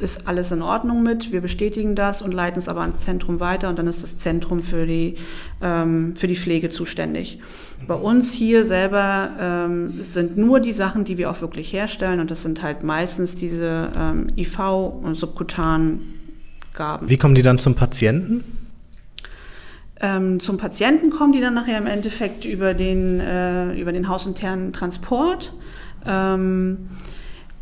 ist 0.00 0.28
alles 0.28 0.52
in 0.52 0.62
Ordnung 0.62 1.02
mit, 1.02 1.32
wir 1.32 1.40
bestätigen 1.40 1.96
das 1.96 2.22
und 2.22 2.32
leiten 2.32 2.58
es 2.58 2.68
aber 2.68 2.82
ans 2.82 3.00
Zentrum 3.00 3.40
weiter 3.40 3.68
und 3.68 3.78
dann 3.80 3.88
ist 3.88 4.04
das 4.04 4.16
Zentrum 4.16 4.62
für 4.62 4.86
die, 4.86 5.16
ähm, 5.60 6.14
für 6.14 6.28
die 6.28 6.36
Pflege 6.36 6.68
zuständig. 6.70 7.40
Bei 7.88 7.96
uns 7.96 8.32
hier 8.32 8.64
selber 8.64 9.30
ähm, 9.40 10.04
sind 10.04 10.36
nur 10.36 10.60
die 10.60 10.72
Sachen, 10.72 11.04
die 11.04 11.18
wir 11.18 11.28
auch 11.30 11.40
wirklich 11.40 11.72
herstellen 11.72 12.20
und 12.20 12.30
das 12.30 12.42
sind 12.42 12.62
halt 12.62 12.84
meistens 12.84 13.34
diese 13.34 13.90
ähm, 13.96 14.30
IV 14.36 14.60
und 15.02 15.16
subkutan 15.16 16.00
Abgaben. 16.78 17.10
Wie 17.10 17.16
kommen 17.16 17.34
die 17.34 17.42
dann 17.42 17.58
zum 17.58 17.74
Patienten? 17.74 18.44
Ähm, 20.00 20.38
zum 20.38 20.58
Patienten 20.58 21.10
kommen 21.10 21.32
die 21.32 21.40
dann 21.40 21.54
nachher 21.54 21.78
im 21.78 21.88
Endeffekt 21.88 22.44
über 22.44 22.72
den, 22.72 23.18
äh, 23.18 23.74
über 23.74 23.92
den 23.92 24.08
hausinternen 24.08 24.72
Transport. 24.72 25.52
Ähm, 26.06 26.88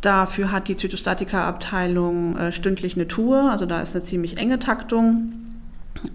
dafür 0.01 0.51
hat 0.51 0.67
die 0.67 0.77
Zytostatika-Abteilung 0.77 2.37
äh, 2.37 2.51
stündlich 2.51 2.95
eine 2.95 3.07
Tour, 3.07 3.51
also 3.51 3.65
da 3.65 3.81
ist 3.81 3.95
eine 3.95 4.05
ziemlich 4.05 4.37
enge 4.37 4.59
Taktung. 4.59 5.31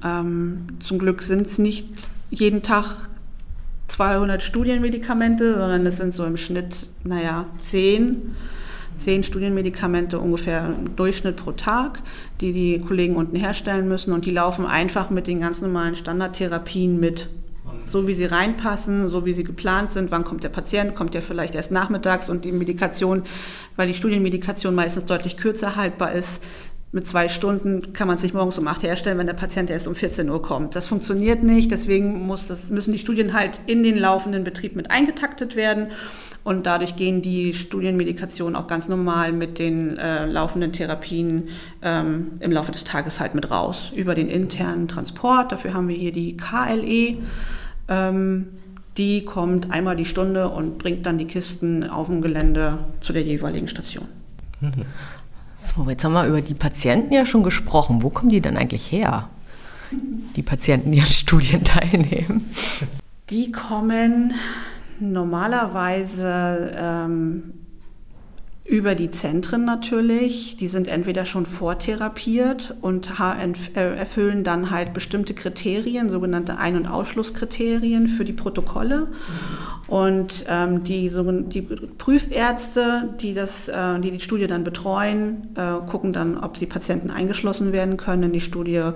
Ähm, 0.04 0.68
zum 0.84 1.00
Glück 1.00 1.24
sind 1.24 1.48
es 1.48 1.58
nicht 1.58 2.08
jeden 2.30 2.62
Tag 2.62 3.08
200 3.88 4.44
Studienmedikamente, 4.44 5.54
sondern 5.54 5.84
es 5.86 5.96
sind 5.96 6.14
so 6.14 6.24
im 6.24 6.36
Schnitt, 6.36 6.86
naja, 7.02 7.46
10 7.58 8.36
zehn 9.02 9.22
Studienmedikamente 9.22 10.18
ungefähr 10.18 10.66
im 10.66 10.96
Durchschnitt 10.96 11.36
pro 11.36 11.52
Tag, 11.52 12.00
die 12.40 12.52
die 12.52 12.78
Kollegen 12.80 13.16
unten 13.16 13.36
herstellen 13.36 13.88
müssen. 13.88 14.12
Und 14.12 14.24
die 14.24 14.30
laufen 14.30 14.66
einfach 14.66 15.10
mit 15.10 15.26
den 15.26 15.40
ganz 15.40 15.60
normalen 15.60 15.94
Standardtherapien 15.94 16.98
mit. 16.98 17.28
So 17.84 18.06
wie 18.06 18.14
sie 18.14 18.26
reinpassen, 18.26 19.08
so 19.08 19.26
wie 19.26 19.32
sie 19.32 19.44
geplant 19.44 19.90
sind, 19.90 20.12
wann 20.12 20.24
kommt 20.24 20.44
der 20.44 20.50
Patient, 20.50 20.94
kommt 20.94 21.14
der 21.14 21.22
vielleicht 21.22 21.54
erst 21.54 21.72
nachmittags? 21.72 22.30
Und 22.30 22.44
die 22.44 22.52
Medikation, 22.52 23.24
weil 23.76 23.88
die 23.88 23.94
Studienmedikation 23.94 24.74
meistens 24.74 25.04
deutlich 25.06 25.36
kürzer 25.36 25.74
haltbar 25.74 26.12
ist, 26.12 26.42
mit 26.92 27.08
zwei 27.08 27.28
Stunden 27.28 27.94
kann 27.94 28.06
man 28.06 28.16
es 28.16 28.22
nicht 28.22 28.34
morgens 28.34 28.58
um 28.58 28.68
acht 28.68 28.82
herstellen, 28.82 29.16
wenn 29.16 29.26
der 29.26 29.32
Patient 29.32 29.70
erst 29.70 29.88
um 29.88 29.94
14 29.94 30.28
Uhr 30.28 30.42
kommt. 30.42 30.76
Das 30.76 30.88
funktioniert 30.88 31.42
nicht, 31.42 31.70
deswegen 31.70 32.26
muss 32.26 32.46
das, 32.46 32.68
müssen 32.68 32.92
die 32.92 32.98
Studien 32.98 33.32
halt 33.32 33.62
in 33.66 33.82
den 33.82 33.98
laufenden 33.98 34.44
Betrieb 34.44 34.76
mit 34.76 34.90
eingetaktet 34.90 35.56
werden 35.56 35.88
und 36.44 36.66
dadurch 36.66 36.96
gehen 36.96 37.22
die 37.22 37.54
Studienmedikationen 37.54 38.56
auch 38.56 38.66
ganz 38.66 38.88
normal 38.88 39.32
mit 39.32 39.58
den 39.58 39.96
äh, 39.96 40.26
laufenden 40.26 40.72
Therapien 40.72 41.48
ähm, 41.82 42.32
im 42.40 42.50
Laufe 42.50 42.72
des 42.72 42.84
Tages 42.84 43.20
halt 43.20 43.34
mit 43.34 43.50
raus 43.50 43.92
über 43.94 44.14
den 44.14 44.28
internen 44.28 44.88
Transport. 44.88 45.52
Dafür 45.52 45.74
haben 45.74 45.88
wir 45.88 45.96
hier 45.96 46.12
die 46.12 46.36
KLE. 46.36 47.18
Ähm, 47.88 48.48
die 48.96 49.24
kommt 49.24 49.70
einmal 49.70 49.96
die 49.96 50.04
Stunde 50.04 50.48
und 50.48 50.78
bringt 50.78 51.06
dann 51.06 51.16
die 51.16 51.26
Kisten 51.26 51.88
auf 51.88 52.08
dem 52.08 52.20
Gelände 52.20 52.78
zu 53.00 53.12
der 53.12 53.22
jeweiligen 53.22 53.68
Station. 53.68 54.06
Mhm. 54.60 54.84
So, 55.56 55.88
jetzt 55.88 56.04
haben 56.04 56.12
wir 56.12 56.26
über 56.26 56.40
die 56.40 56.54
Patienten 56.54 57.14
ja 57.14 57.24
schon 57.24 57.42
gesprochen. 57.42 58.02
Wo 58.02 58.10
kommen 58.10 58.30
die 58.30 58.40
denn 58.40 58.56
eigentlich 58.56 58.90
her? 58.90 59.28
Die 60.36 60.42
Patienten, 60.42 60.92
die 60.92 61.00
an 61.00 61.06
Studien 61.06 61.64
teilnehmen. 61.64 62.44
Die 63.30 63.52
kommen 63.52 64.34
normalerweise 65.10 66.72
ähm, 66.76 67.54
über 68.64 68.94
die 68.94 69.10
Zentren 69.10 69.64
natürlich. 69.64 70.56
Die 70.56 70.68
sind 70.68 70.86
entweder 70.86 71.24
schon 71.24 71.46
vortherapiert 71.46 72.76
und 72.80 73.10
äh, 73.20 73.96
erfüllen 73.96 74.44
dann 74.44 74.70
halt 74.70 74.94
bestimmte 74.94 75.34
Kriterien, 75.34 76.08
sogenannte 76.08 76.58
Ein- 76.58 76.76
und 76.76 76.86
Ausschlusskriterien 76.86 78.06
für 78.06 78.24
die 78.24 78.32
Protokolle. 78.32 79.08
Und 79.88 80.46
ähm, 80.48 80.84
die, 80.84 81.10
die, 81.48 81.60
Prüfärzte, 81.60 83.10
die, 83.20 83.34
das, 83.34 83.68
äh, 83.68 83.98
die 83.98 84.12
die 84.12 84.20
Studie 84.20 84.46
dann 84.46 84.64
betreuen, 84.64 85.48
äh, 85.56 85.86
gucken 85.86 86.14
dann, 86.14 86.38
ob 86.38 86.56
die 86.56 86.66
Patienten 86.66 87.10
eingeschlossen 87.10 87.72
werden 87.72 87.98
können 87.98 88.22
in 88.22 88.32
die 88.32 88.40
Studie 88.40 88.92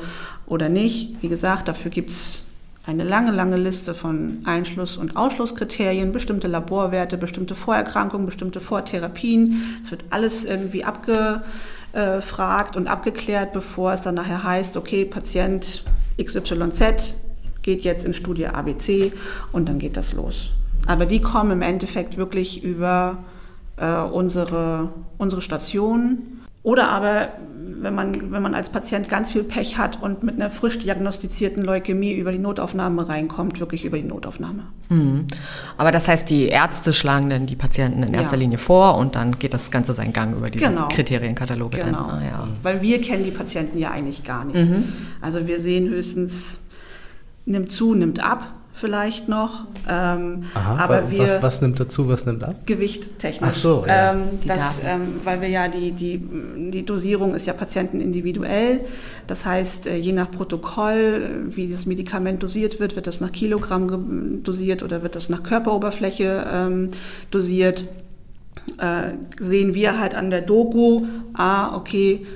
oder 0.47 0.69
nicht. 0.69 1.21
Wie 1.21 1.29
gesagt, 1.29 1.69
dafür 1.69 1.91
gibt 1.91 2.11
es 2.11 2.46
eine 2.87 3.03
lange, 3.03 3.33
lange 3.33 3.57
Liste 3.57 3.95
von 3.95 4.39
Einschluss- 4.45 4.97
und 4.97 5.17
Ausschlusskriterien, 5.17 6.13
bestimmte 6.13 6.47
Laborwerte, 6.47 7.19
bestimmte 7.19 7.57
Vorerkrankungen, 7.57 8.27
bestimmte 8.27 8.61
Vortherapien. 8.61 9.81
Es 9.83 9.91
wird 9.91 10.05
alles 10.11 10.45
irgendwie 10.45 10.85
abgefragt 10.85 12.77
und 12.77 12.87
abgeklärt, 12.87 13.53
bevor 13.53 13.93
es 13.93 14.03
dann 14.03 14.15
nachher 14.15 14.45
heißt, 14.45 14.77
okay, 14.77 15.05
Patient 15.05 15.85
XYZ 16.23 17.17
geht 17.63 17.83
jetzt 17.83 18.05
in 18.05 18.15
Studie 18.15 18.47
ABC 18.47 19.13
und 19.51 19.69
dann 19.69 19.81
geht 19.81 19.97
das 19.97 20.13
los. 20.13 20.53
Aber 20.87 21.07
die 21.07 21.21
kommen 21.21 21.51
im 21.51 21.63
Endeffekt 21.63 22.17
wirklich 22.17 22.63
über 22.63 23.25
äh, 23.79 23.97
unsere, 23.97 24.91
unsere 25.19 25.43
Station. 25.43 26.19
Oder 26.63 26.89
aber 26.91 27.29
wenn 27.81 27.95
man, 27.95 28.33
wenn 28.33 28.43
man 28.43 28.55
als 28.55 28.71
Patient 28.71 29.09
ganz 29.09 29.31
viel 29.31 29.43
Pech 29.43 29.79
hat 29.79 30.03
und 30.03 30.23
mit 30.23 30.37
einer 30.37 30.51
frisch 30.51 30.79
diagnostizierten 30.79 31.65
Leukämie 31.65 32.13
über 32.13 32.33
die 32.33 32.39
Notaufnahme 32.39 33.09
reinkommt, 33.09 33.61
wirklich 33.61 33.85
über 33.85 33.99
die 33.99 34.07
Notaufnahme. 34.07 34.65
Mhm. 34.89 35.27
Aber 35.77 35.91
das 35.91 36.09
heißt, 36.09 36.29
die 36.31 36.47
Ärzte 36.49 36.93
schlagen 36.93 37.31
dann 37.31 37.47
die 37.47 37.57
Patienten 37.57 38.03
in 38.03 38.15
erster 38.15 38.37
ja. 38.37 38.41
Linie 38.41 38.59
vor 38.59 38.97
und 38.97 39.15
dann 39.15 39.39
geht 39.39 39.55
das 39.55 39.71
Ganze 39.71 39.95
seinen 39.95 40.13
Gang 40.13 40.37
über 40.37 40.51
diese 40.51 40.67
genau. 40.67 40.89
Kriterienkataloge. 40.89 41.79
Genau, 41.79 41.99
ah, 41.99 42.21
ja. 42.25 42.49
weil 42.63 42.83
wir 42.83 43.01
kennen 43.01 43.25
die 43.25 43.31
Patienten 43.31 43.79
ja 43.79 43.91
eigentlich 43.91 44.25
gar 44.25 44.45
nicht. 44.45 44.57
Mhm. 44.57 44.85
Also 45.21 45.47
wir 45.47 45.61
sehen 45.61 45.89
höchstens, 45.89 46.63
nimmt 47.45 47.73
zu, 47.73 47.95
nimmt 47.95 48.23
ab 48.23 48.55
vielleicht 48.77 49.27
noch. 49.29 49.65
Ähm, 49.89 50.45
Aha, 50.55 50.77
aber 50.77 51.11
wir, 51.11 51.21
was, 51.21 51.43
was, 51.43 51.63
nimmt 51.63 51.81
dazu, 51.81 52.09
was 52.09 52.27
nimmt 52.27 52.45
ab? 52.45 52.55
Gewicht 52.67 53.19
technisch. 53.19 53.51
Ach 53.51 53.55
so, 53.55 53.85
ja. 53.87 54.13
Ähm, 54.13 54.23
das, 54.47 54.83
ähm, 54.85 55.15
weil 55.25 55.41
wir 55.41 55.49
ja 55.49 55.69
die, 55.69 55.93
die, 55.93 56.23
die 56.71 56.85
Dosierung 56.85 57.35
ist 57.35 57.47
ja 57.47 57.55
patientenindividuell. 57.55 58.83
Das 59.27 59.47
heißt, 59.47 59.87
äh, 59.87 59.97
je 59.97 60.13
nach 60.13 60.31
Protokoll, 60.31 61.47
wie 61.49 61.69
das 61.69 61.87
Medikament 61.87 62.43
dosiert 62.43 62.79
wird, 62.79 62.97
wird 62.97 63.07
das 63.07 63.21
nach 63.21 63.33
Kilogramm 63.33 64.43
dosiert 64.43 64.83
oder 64.83 65.03
wird 65.03 65.17
das 65.17 65.31
nach 65.31 65.43
Körperoberfläche 65.43 66.47
ähm, 66.53 66.89
dosiert. 67.31 67.85
Äh, 68.79 69.15
sehen 69.39 69.75
wir 69.75 69.99
halt 69.99 70.15
an 70.15 70.29
der 70.29 70.43
Doku, 70.43 71.07
ah, 71.33 71.75
okay, 71.75 72.27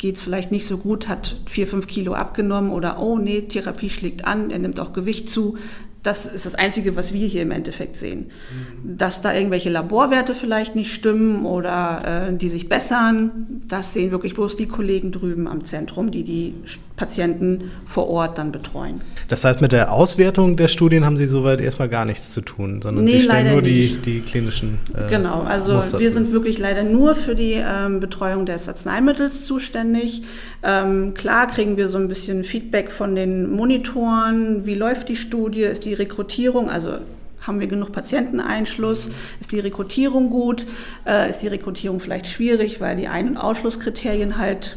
geht 0.00 0.16
es 0.16 0.22
vielleicht 0.22 0.50
nicht 0.50 0.66
so 0.66 0.78
gut, 0.78 1.08
hat 1.08 1.36
vier, 1.44 1.66
fünf 1.66 1.86
Kilo 1.86 2.14
abgenommen 2.14 2.72
oder 2.72 2.98
oh 2.98 3.18
nee, 3.18 3.42
Therapie 3.42 3.90
schlägt 3.90 4.24
an, 4.24 4.50
er 4.50 4.58
nimmt 4.58 4.80
auch 4.80 4.94
Gewicht 4.94 5.28
zu, 5.28 5.58
das 6.02 6.24
ist 6.24 6.46
das 6.46 6.54
Einzige, 6.54 6.96
was 6.96 7.12
wir 7.12 7.26
hier 7.26 7.42
im 7.42 7.50
Endeffekt 7.50 7.96
sehen. 7.98 8.30
Mhm. 8.52 8.96
Dass 8.96 9.20
da 9.20 9.34
irgendwelche 9.34 9.68
Laborwerte 9.68 10.34
vielleicht 10.34 10.74
nicht 10.74 10.94
stimmen 10.94 11.44
oder 11.44 12.28
äh, 12.28 12.36
die 12.36 12.48
sich 12.48 12.68
bessern, 12.68 13.62
das 13.68 13.92
sehen 13.92 14.10
wirklich 14.10 14.34
bloß 14.34 14.56
die 14.56 14.66
Kollegen 14.66 15.12
drüben 15.12 15.46
am 15.46 15.64
Zentrum, 15.64 16.10
die 16.10 16.24
die 16.24 16.54
Patienten 16.96 17.70
vor 17.86 18.08
Ort 18.08 18.36
dann 18.36 18.52
betreuen. 18.52 19.00
Das 19.28 19.44
heißt, 19.44 19.60
mit 19.60 19.72
der 19.72 19.90
Auswertung 19.90 20.56
der 20.56 20.68
Studien 20.68 21.04
haben 21.04 21.16
Sie 21.16 21.26
soweit 21.26 21.60
erstmal 21.60 21.88
gar 21.88 22.04
nichts 22.04 22.30
zu 22.30 22.42
tun, 22.42 22.82
sondern 22.82 23.04
nee, 23.04 23.12
Sie 23.12 23.20
stellen 23.22 23.52
nur 23.52 23.62
die, 23.62 23.96
die 24.04 24.20
klinischen. 24.20 24.78
Äh, 24.94 25.08
genau, 25.08 25.42
also 25.42 25.74
Muster 25.76 25.98
wir 25.98 26.08
zu. 26.08 26.14
sind 26.14 26.32
wirklich 26.32 26.58
leider 26.58 26.82
nur 26.82 27.14
für 27.14 27.34
die 27.34 27.54
ähm, 27.54 28.00
Betreuung 28.00 28.44
des 28.44 28.68
Arzneimittels 28.68 29.44
zuständig. 29.46 30.22
Ähm, 30.62 31.14
klar 31.14 31.46
kriegen 31.46 31.78
wir 31.78 31.88
so 31.88 31.96
ein 31.96 32.08
bisschen 32.08 32.44
Feedback 32.44 32.90
von 32.90 33.14
den 33.14 33.50
Monitoren, 33.50 34.66
wie 34.66 34.74
läuft 34.74 35.08
die 35.08 35.16
Studie, 35.16 35.62
ist 35.62 35.86
die 35.86 35.89
die 35.90 35.94
Rekrutierung, 35.94 36.70
also 36.70 36.98
haben 37.40 37.58
wir 37.58 37.66
genug 37.66 37.90
Patienteneinschluss? 37.90 39.10
Ist 39.40 39.50
die 39.50 39.58
Rekrutierung 39.58 40.30
gut? 40.30 40.66
Äh, 41.04 41.28
ist 41.28 41.42
die 41.42 41.48
Rekrutierung 41.48 41.98
vielleicht 41.98 42.28
schwierig, 42.28 42.80
weil 42.80 42.96
die 42.96 43.08
Ein- 43.08 43.30
und 43.30 43.36
Ausschlusskriterien 43.36 44.38
halt 44.38 44.76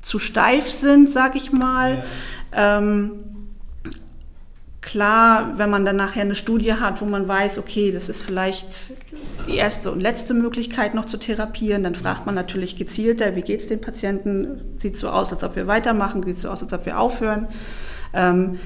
zu 0.00 0.18
steif 0.18 0.70
sind, 0.70 1.10
sag 1.10 1.36
ich 1.36 1.52
mal? 1.52 2.02
Ja. 2.52 2.78
Ähm, 2.78 3.10
klar, 4.80 5.58
wenn 5.58 5.68
man 5.68 5.84
dann 5.84 5.96
nachher 5.96 6.22
eine 6.22 6.34
Studie 6.34 6.72
hat, 6.72 7.02
wo 7.02 7.04
man 7.04 7.28
weiß, 7.28 7.58
okay, 7.58 7.92
das 7.92 8.08
ist 8.08 8.22
vielleicht 8.22 8.92
die 9.46 9.56
erste 9.56 9.90
und 9.90 10.00
letzte 10.00 10.32
Möglichkeit 10.32 10.94
noch 10.94 11.04
zu 11.04 11.18
therapieren, 11.18 11.82
dann 11.82 11.94
fragt 11.94 12.24
man 12.24 12.34
natürlich 12.34 12.76
gezielter, 12.76 13.36
wie 13.36 13.42
geht 13.42 13.60
es 13.60 13.66
den 13.66 13.82
Patienten? 13.82 14.62
Sieht 14.78 14.96
so 14.96 15.10
aus, 15.10 15.30
als 15.30 15.44
ob 15.44 15.56
wir 15.56 15.66
weitermachen, 15.66 16.22
sieht 16.22 16.40
so 16.40 16.48
aus, 16.48 16.62
als 16.62 16.72
ob 16.72 16.86
wir 16.86 16.98
aufhören. 16.98 17.48
Ähm, 18.14 18.58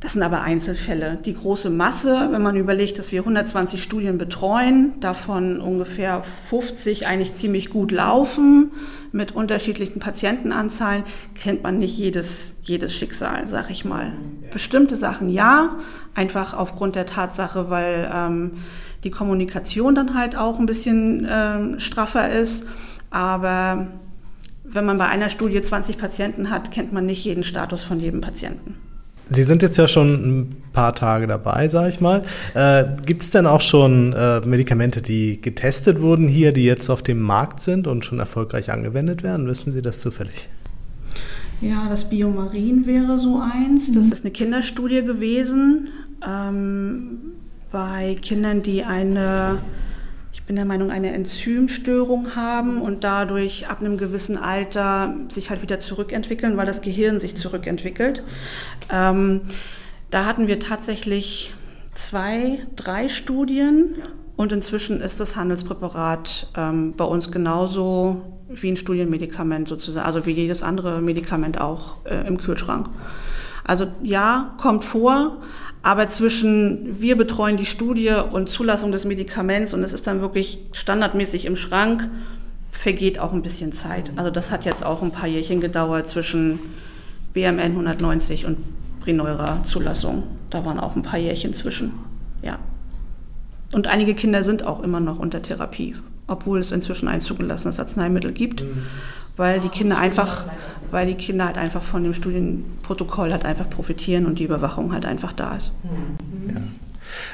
das 0.00 0.12
sind 0.12 0.22
aber 0.22 0.42
Einzelfälle. 0.42 1.18
Die 1.24 1.34
große 1.34 1.70
Masse, 1.70 2.28
wenn 2.30 2.40
man 2.40 2.56
überlegt, 2.56 3.00
dass 3.00 3.10
wir 3.10 3.20
120 3.20 3.82
Studien 3.82 4.16
betreuen, 4.16 4.94
davon 5.00 5.60
ungefähr 5.60 6.22
50 6.22 7.08
eigentlich 7.08 7.34
ziemlich 7.34 7.68
gut 7.70 7.90
laufen, 7.90 8.70
mit 9.10 9.32
unterschiedlichen 9.32 9.98
Patientenanzahlen, 9.98 11.02
kennt 11.34 11.64
man 11.64 11.78
nicht 11.78 11.98
jedes, 11.98 12.54
jedes 12.62 12.94
Schicksal, 12.94 13.48
sag 13.48 13.70
ich 13.70 13.84
mal. 13.84 14.12
Bestimmte 14.52 14.94
Sachen 14.94 15.28
ja, 15.30 15.76
einfach 16.14 16.54
aufgrund 16.54 16.94
der 16.94 17.06
Tatsache, 17.06 17.68
weil 17.68 18.08
ähm, 18.14 18.58
die 19.02 19.10
Kommunikation 19.10 19.96
dann 19.96 20.16
halt 20.16 20.36
auch 20.36 20.60
ein 20.60 20.66
bisschen 20.66 21.26
ähm, 21.28 21.80
straffer 21.80 22.30
ist. 22.30 22.66
Aber 23.10 23.88
wenn 24.62 24.86
man 24.86 24.98
bei 24.98 25.06
einer 25.06 25.28
Studie 25.28 25.60
20 25.60 25.98
Patienten 25.98 26.50
hat, 26.50 26.70
kennt 26.70 26.92
man 26.92 27.04
nicht 27.04 27.24
jeden 27.24 27.42
Status 27.42 27.82
von 27.82 27.98
jedem 27.98 28.20
Patienten. 28.20 28.76
Sie 29.30 29.42
sind 29.42 29.62
jetzt 29.62 29.76
ja 29.76 29.86
schon 29.86 30.08
ein 30.08 30.56
paar 30.72 30.94
Tage 30.94 31.26
dabei, 31.26 31.68
sage 31.68 31.88
ich 31.88 32.00
mal. 32.00 32.22
Äh, 32.54 32.86
Gibt 33.04 33.22
es 33.22 33.30
denn 33.30 33.46
auch 33.46 33.60
schon 33.60 34.12
äh, 34.12 34.40
Medikamente, 34.40 35.02
die 35.02 35.40
getestet 35.40 36.00
wurden 36.00 36.28
hier, 36.28 36.52
die 36.52 36.64
jetzt 36.64 36.88
auf 36.88 37.02
dem 37.02 37.20
Markt 37.20 37.60
sind 37.60 37.86
und 37.86 38.04
schon 38.04 38.18
erfolgreich 38.18 38.70
angewendet 38.70 39.22
werden? 39.22 39.46
Wissen 39.46 39.70
Sie 39.72 39.82
das 39.82 40.00
zufällig? 40.00 40.48
Ja, 41.60 41.88
das 41.88 42.08
Biomarin 42.08 42.86
wäre 42.86 43.18
so 43.18 43.40
eins. 43.40 43.92
Das 43.92 44.06
ist 44.08 44.24
eine 44.24 44.30
Kinderstudie 44.30 45.02
gewesen 45.02 45.88
ähm, 46.26 47.18
bei 47.72 48.16
Kindern, 48.22 48.62
die 48.62 48.84
eine 48.84 49.58
bin 50.48 50.56
der 50.56 50.64
Meinung, 50.64 50.90
eine 50.90 51.12
Enzymstörung 51.12 52.34
haben 52.34 52.80
und 52.80 53.04
dadurch 53.04 53.68
ab 53.68 53.80
einem 53.80 53.98
gewissen 53.98 54.38
Alter 54.38 55.14
sich 55.28 55.50
halt 55.50 55.62
wieder 55.62 55.78
zurückentwickeln, 55.78 56.56
weil 56.56 56.66
das 56.66 56.80
Gehirn 56.80 57.20
sich 57.20 57.36
zurückentwickelt. 57.36 58.24
Ähm, 58.90 59.42
da 60.10 60.24
hatten 60.24 60.48
wir 60.48 60.58
tatsächlich 60.58 61.54
zwei, 61.94 62.60
drei 62.76 63.08
Studien 63.08 63.96
und 64.36 64.52
inzwischen 64.52 65.02
ist 65.02 65.20
das 65.20 65.36
Handelspräparat 65.36 66.48
ähm, 66.56 66.94
bei 66.96 67.04
uns 67.04 67.30
genauso 67.30 68.22
wie 68.48 68.70
ein 68.70 68.78
Studienmedikament 68.78 69.68
sozusagen, 69.68 70.06
also 70.06 70.24
wie 70.24 70.32
jedes 70.32 70.62
andere 70.62 71.02
Medikament 71.02 71.60
auch 71.60 72.06
äh, 72.06 72.26
im 72.26 72.38
Kühlschrank. 72.38 72.88
Also 73.64 73.86
ja, 74.02 74.54
kommt 74.56 74.86
vor, 74.86 75.42
aber 75.82 76.08
zwischen 76.08 77.00
wir 77.00 77.16
betreuen 77.16 77.56
die 77.56 77.66
Studie 77.66 78.10
und 78.10 78.50
Zulassung 78.50 78.92
des 78.92 79.04
Medikaments 79.04 79.74
und 79.74 79.82
es 79.84 79.92
ist 79.92 80.06
dann 80.06 80.20
wirklich 80.20 80.58
standardmäßig 80.72 81.46
im 81.46 81.56
Schrank, 81.56 82.08
vergeht 82.70 83.18
auch 83.18 83.32
ein 83.32 83.42
bisschen 83.42 83.72
Zeit. 83.72 84.12
Also 84.16 84.30
das 84.30 84.50
hat 84.50 84.64
jetzt 84.64 84.84
auch 84.84 85.02
ein 85.02 85.10
paar 85.10 85.28
Jährchen 85.28 85.60
gedauert 85.60 86.08
zwischen 86.08 86.58
BMN 87.32 87.60
190 87.60 88.46
und 88.46 88.58
Brineura 89.00 89.62
Zulassung. 89.64 90.24
Da 90.50 90.64
waren 90.64 90.80
auch 90.80 90.96
ein 90.96 91.02
paar 91.02 91.18
Jährchen 91.18 91.54
zwischen. 91.54 91.92
Ja. 92.42 92.58
Und 93.72 93.86
einige 93.86 94.14
Kinder 94.14 94.42
sind 94.44 94.64
auch 94.64 94.82
immer 94.82 95.00
noch 95.00 95.18
unter 95.18 95.42
Therapie, 95.42 95.94
obwohl 96.26 96.60
es 96.60 96.72
inzwischen 96.72 97.08
ein 97.08 97.20
zugelassenes 97.20 97.78
Arzneimittel 97.78 98.32
gibt, 98.32 98.62
mhm. 98.62 98.82
Weil 99.38 99.60
die 99.60 99.70
Kinder 99.70 99.96
einfach, 99.96 100.44
weil 100.90 101.06
die 101.06 101.14
Kinder 101.14 101.46
halt 101.46 101.56
einfach 101.56 101.82
von 101.82 102.02
dem 102.02 102.12
Studienprotokoll 102.12 103.32
halt 103.32 103.46
einfach 103.46 103.70
profitieren 103.70 104.26
und 104.26 104.38
die 104.38 104.44
Überwachung 104.44 104.92
halt 104.92 105.06
einfach 105.06 105.32
da 105.32 105.56
ist. 105.56 105.72
Ja. 106.48 106.60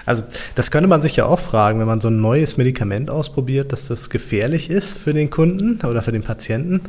Also 0.06 0.22
das 0.54 0.70
könnte 0.70 0.88
man 0.88 1.02
sich 1.02 1.16
ja 1.16 1.26
auch 1.26 1.40
fragen, 1.40 1.80
wenn 1.80 1.86
man 1.86 2.00
so 2.00 2.08
ein 2.08 2.20
neues 2.20 2.56
Medikament 2.56 3.10
ausprobiert, 3.10 3.72
dass 3.72 3.88
das 3.88 4.10
gefährlich 4.10 4.70
ist 4.70 4.98
für 4.98 5.12
den 5.12 5.30
Kunden 5.30 5.80
oder 5.84 6.02
für 6.02 6.12
den 6.12 6.22
Patienten. 6.22 6.82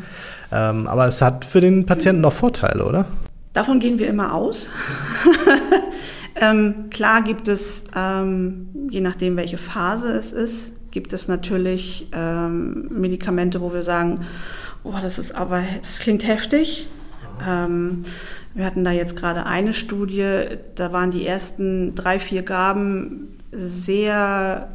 Ähm, 0.51 0.85
aber 0.85 1.07
es 1.07 1.21
hat 1.21 1.45
für 1.45 1.61
den 1.61 1.85
Patienten 1.85 2.23
auch 2.25 2.33
Vorteile, 2.33 2.85
oder? 2.85 3.05
Davon 3.53 3.79
gehen 3.79 3.99
wir 3.99 4.07
immer 4.07 4.35
aus. 4.35 4.69
ähm, 6.41 6.89
klar 6.89 7.23
gibt 7.23 7.47
es, 7.47 7.85
ähm, 7.95 8.67
je 8.91 9.01
nachdem 9.01 9.37
welche 9.37 9.57
Phase 9.57 10.11
es 10.11 10.33
ist, 10.33 10.73
gibt 10.91 11.13
es 11.13 11.27
natürlich 11.27 12.07
ähm, 12.13 12.87
Medikamente, 12.89 13.61
wo 13.61 13.73
wir 13.73 13.83
sagen, 13.83 14.21
oh, 14.85 14.95
das 15.01 15.19
ist 15.19 15.33
aber, 15.35 15.63
das 15.81 15.99
klingt 15.99 16.25
heftig. 16.25 16.87
Ähm, 17.45 18.03
wir 18.53 18.65
hatten 18.65 18.85
da 18.85 18.91
jetzt 18.91 19.17
gerade 19.17 19.45
eine 19.45 19.73
Studie, 19.73 20.45
da 20.75 20.93
waren 20.93 21.11
die 21.11 21.27
ersten 21.27 21.93
drei, 21.95 22.19
vier 22.19 22.43
Gaben 22.43 23.37
sehr 23.51 24.69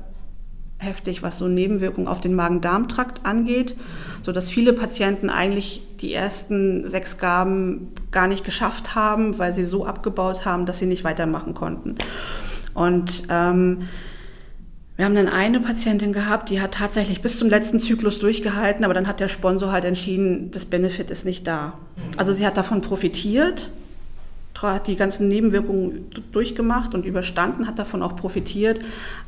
heftig, 0.77 1.23
was 1.23 1.39
so 1.39 1.47
Nebenwirkungen 1.47 2.09
auf 2.09 2.21
den 2.21 2.35
Magen-Darm-Trakt 2.35 3.25
angeht, 3.25 3.77
so 4.23 4.33
dass 4.33 4.51
viele 4.51 4.73
Patienten 4.73 5.31
eigentlich 5.31 5.83
die 6.01 6.13
ersten 6.13 6.89
sechs 6.91 7.19
Gaben 7.19 7.89
gar 8.11 8.27
nicht 8.27 8.45
geschafft 8.45 8.95
haben, 8.95 9.39
weil 9.39 9.55
sie 9.55 9.65
so 9.65 9.85
abgebaut 9.85 10.45
haben, 10.45 10.67
dass 10.67 10.79
sie 10.79 10.87
nicht 10.87 11.05
weitermachen 11.05 11.55
konnten. 11.55 11.97
Und 12.73 13.25
ähm, 13.29 13.89
wir 15.01 15.07
haben 15.07 15.15
dann 15.15 15.29
eine 15.29 15.61
Patientin 15.61 16.13
gehabt, 16.13 16.51
die 16.51 16.61
hat 16.61 16.75
tatsächlich 16.75 17.23
bis 17.23 17.39
zum 17.39 17.49
letzten 17.49 17.81
Zyklus 17.81 18.19
durchgehalten, 18.19 18.85
aber 18.85 18.93
dann 18.93 19.07
hat 19.07 19.19
der 19.19 19.29
Sponsor 19.29 19.73
halt 19.73 19.87
entschieden, 19.87 20.51
das 20.51 20.67
Benefit 20.67 21.09
ist 21.11 21.25
nicht 21.25 21.47
da. 21.47 21.73
Also 22.19 22.35
sie 22.35 22.47
hat 22.47 22.59
davon 22.59 22.83
profitiert, 22.83 23.71
hat 24.61 24.89
die 24.89 24.97
ganzen 24.97 25.29
Nebenwirkungen 25.29 26.11
durchgemacht 26.33 26.95
und 26.95 27.07
überstanden, 27.07 27.67
hat 27.67 27.79
davon 27.79 28.03
auch 28.03 28.15
profitiert. 28.15 28.81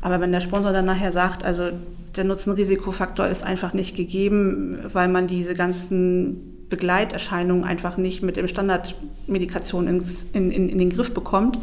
Aber 0.03 0.21
wenn 0.21 0.31
der 0.31 0.41
Sponsor 0.41 0.75
dann 0.75 0.85
nachher 0.85 1.11
sagt, 1.11 1.43
also 1.43 1.71
der 2.17 2.25
Nutzen-Risikofaktor 2.25 3.29
ist 3.29 3.43
einfach 3.43 3.73
nicht 3.73 3.97
gegeben, 3.97 4.79
weil 4.93 5.09
man 5.09 5.27
diese 5.27 5.55
ganzen 5.55 6.69
Begleiterscheinungen 6.69 7.65
einfach 7.65 7.97
nicht 7.97 8.23
mit 8.23 8.37
dem 8.37 8.47
Standardmedikation 8.47 9.89
in, 9.89 10.05
in, 10.35 10.69
in 10.69 10.77
den 10.77 10.91
Griff 10.91 11.15
bekommt, 11.15 11.57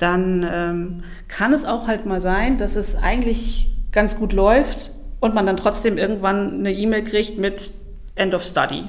dann 0.00 0.46
ähm, 0.50 1.02
kann 1.28 1.52
es 1.52 1.64
auch 1.64 1.86
halt 1.86 2.06
mal 2.06 2.20
sein, 2.20 2.58
dass 2.58 2.76
es 2.76 2.96
eigentlich 2.96 3.70
ganz 3.92 4.16
gut 4.16 4.32
läuft 4.32 4.92
und 5.20 5.34
man 5.34 5.46
dann 5.46 5.56
trotzdem 5.56 5.98
irgendwann 5.98 6.60
eine 6.60 6.72
E-Mail 6.72 7.04
kriegt 7.04 7.38
mit 7.38 7.72
End 8.14 8.34
of 8.34 8.44
Study. 8.44 8.84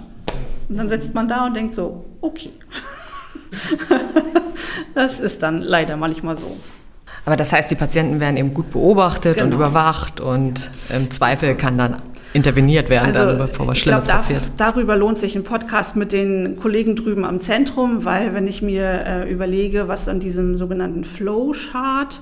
Und 0.70 0.78
dann 0.78 0.90
sitzt 0.90 1.14
man 1.14 1.28
da 1.28 1.46
und 1.46 1.56
denkt 1.56 1.74
so, 1.74 2.06
okay. 2.22 2.52
das 4.96 5.20
ist 5.20 5.44
dann 5.44 5.62
leider 5.62 5.98
manchmal 5.98 6.38
so. 6.38 6.56
Aber 7.26 7.36
das 7.36 7.52
heißt, 7.52 7.70
die 7.70 7.76
Patienten 7.76 8.20
werden 8.20 8.38
eben 8.38 8.54
gut 8.54 8.72
beobachtet 8.72 9.36
genau. 9.36 9.48
und 9.48 9.54
überwacht 9.54 10.20
und 10.20 10.72
im 10.90 11.12
Zweifel 11.12 11.56
kann 11.56 11.78
dann 11.78 12.02
interveniert 12.34 12.90
werden, 12.90 13.16
also, 13.16 13.20
dann, 13.20 13.38
bevor 13.38 13.68
was 13.68 13.78
Schlimmes 13.78 14.06
glaub, 14.06 14.18
passiert. 14.18 14.42
darüber 14.58 14.96
lohnt 14.96 15.20
sich 15.20 15.36
ein 15.36 15.44
Podcast 15.44 15.96
mit 15.96 16.12
den 16.12 16.58
Kollegen 16.58 16.96
drüben 16.96 17.26
am 17.26 17.42
Zentrum, 17.42 18.06
weil 18.06 18.34
wenn 18.34 18.48
ich 18.48 18.62
mir 18.62 19.04
äh, 19.06 19.32
überlege, 19.32 19.88
was 19.88 20.08
an 20.08 20.20
diesem 20.20 20.56
sogenannten 20.56 21.04
Flowchart 21.04 22.22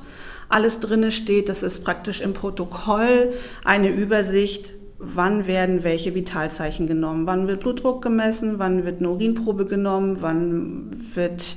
alles 0.50 0.80
drinne 0.80 1.12
steht, 1.12 1.48
das 1.48 1.62
ist 1.62 1.84
praktisch 1.84 2.22
im 2.22 2.34
Protokoll 2.34 3.34
eine 3.64 3.90
Übersicht, 3.90 4.74
wann 4.98 5.48
werden 5.48 5.84
welche 5.84 6.14
Vitalzeichen 6.16 6.88
genommen, 6.88 7.26
wann 7.28 7.48
wird 7.48 7.62
Blutdruck 7.62 8.02
gemessen, 8.02 8.56
wann 8.58 8.86
wird 8.86 9.00
eine 9.00 9.10
Urinprobe 9.10 9.66
genommen, 9.66 10.18
wann 10.20 10.90
wird 11.14 11.56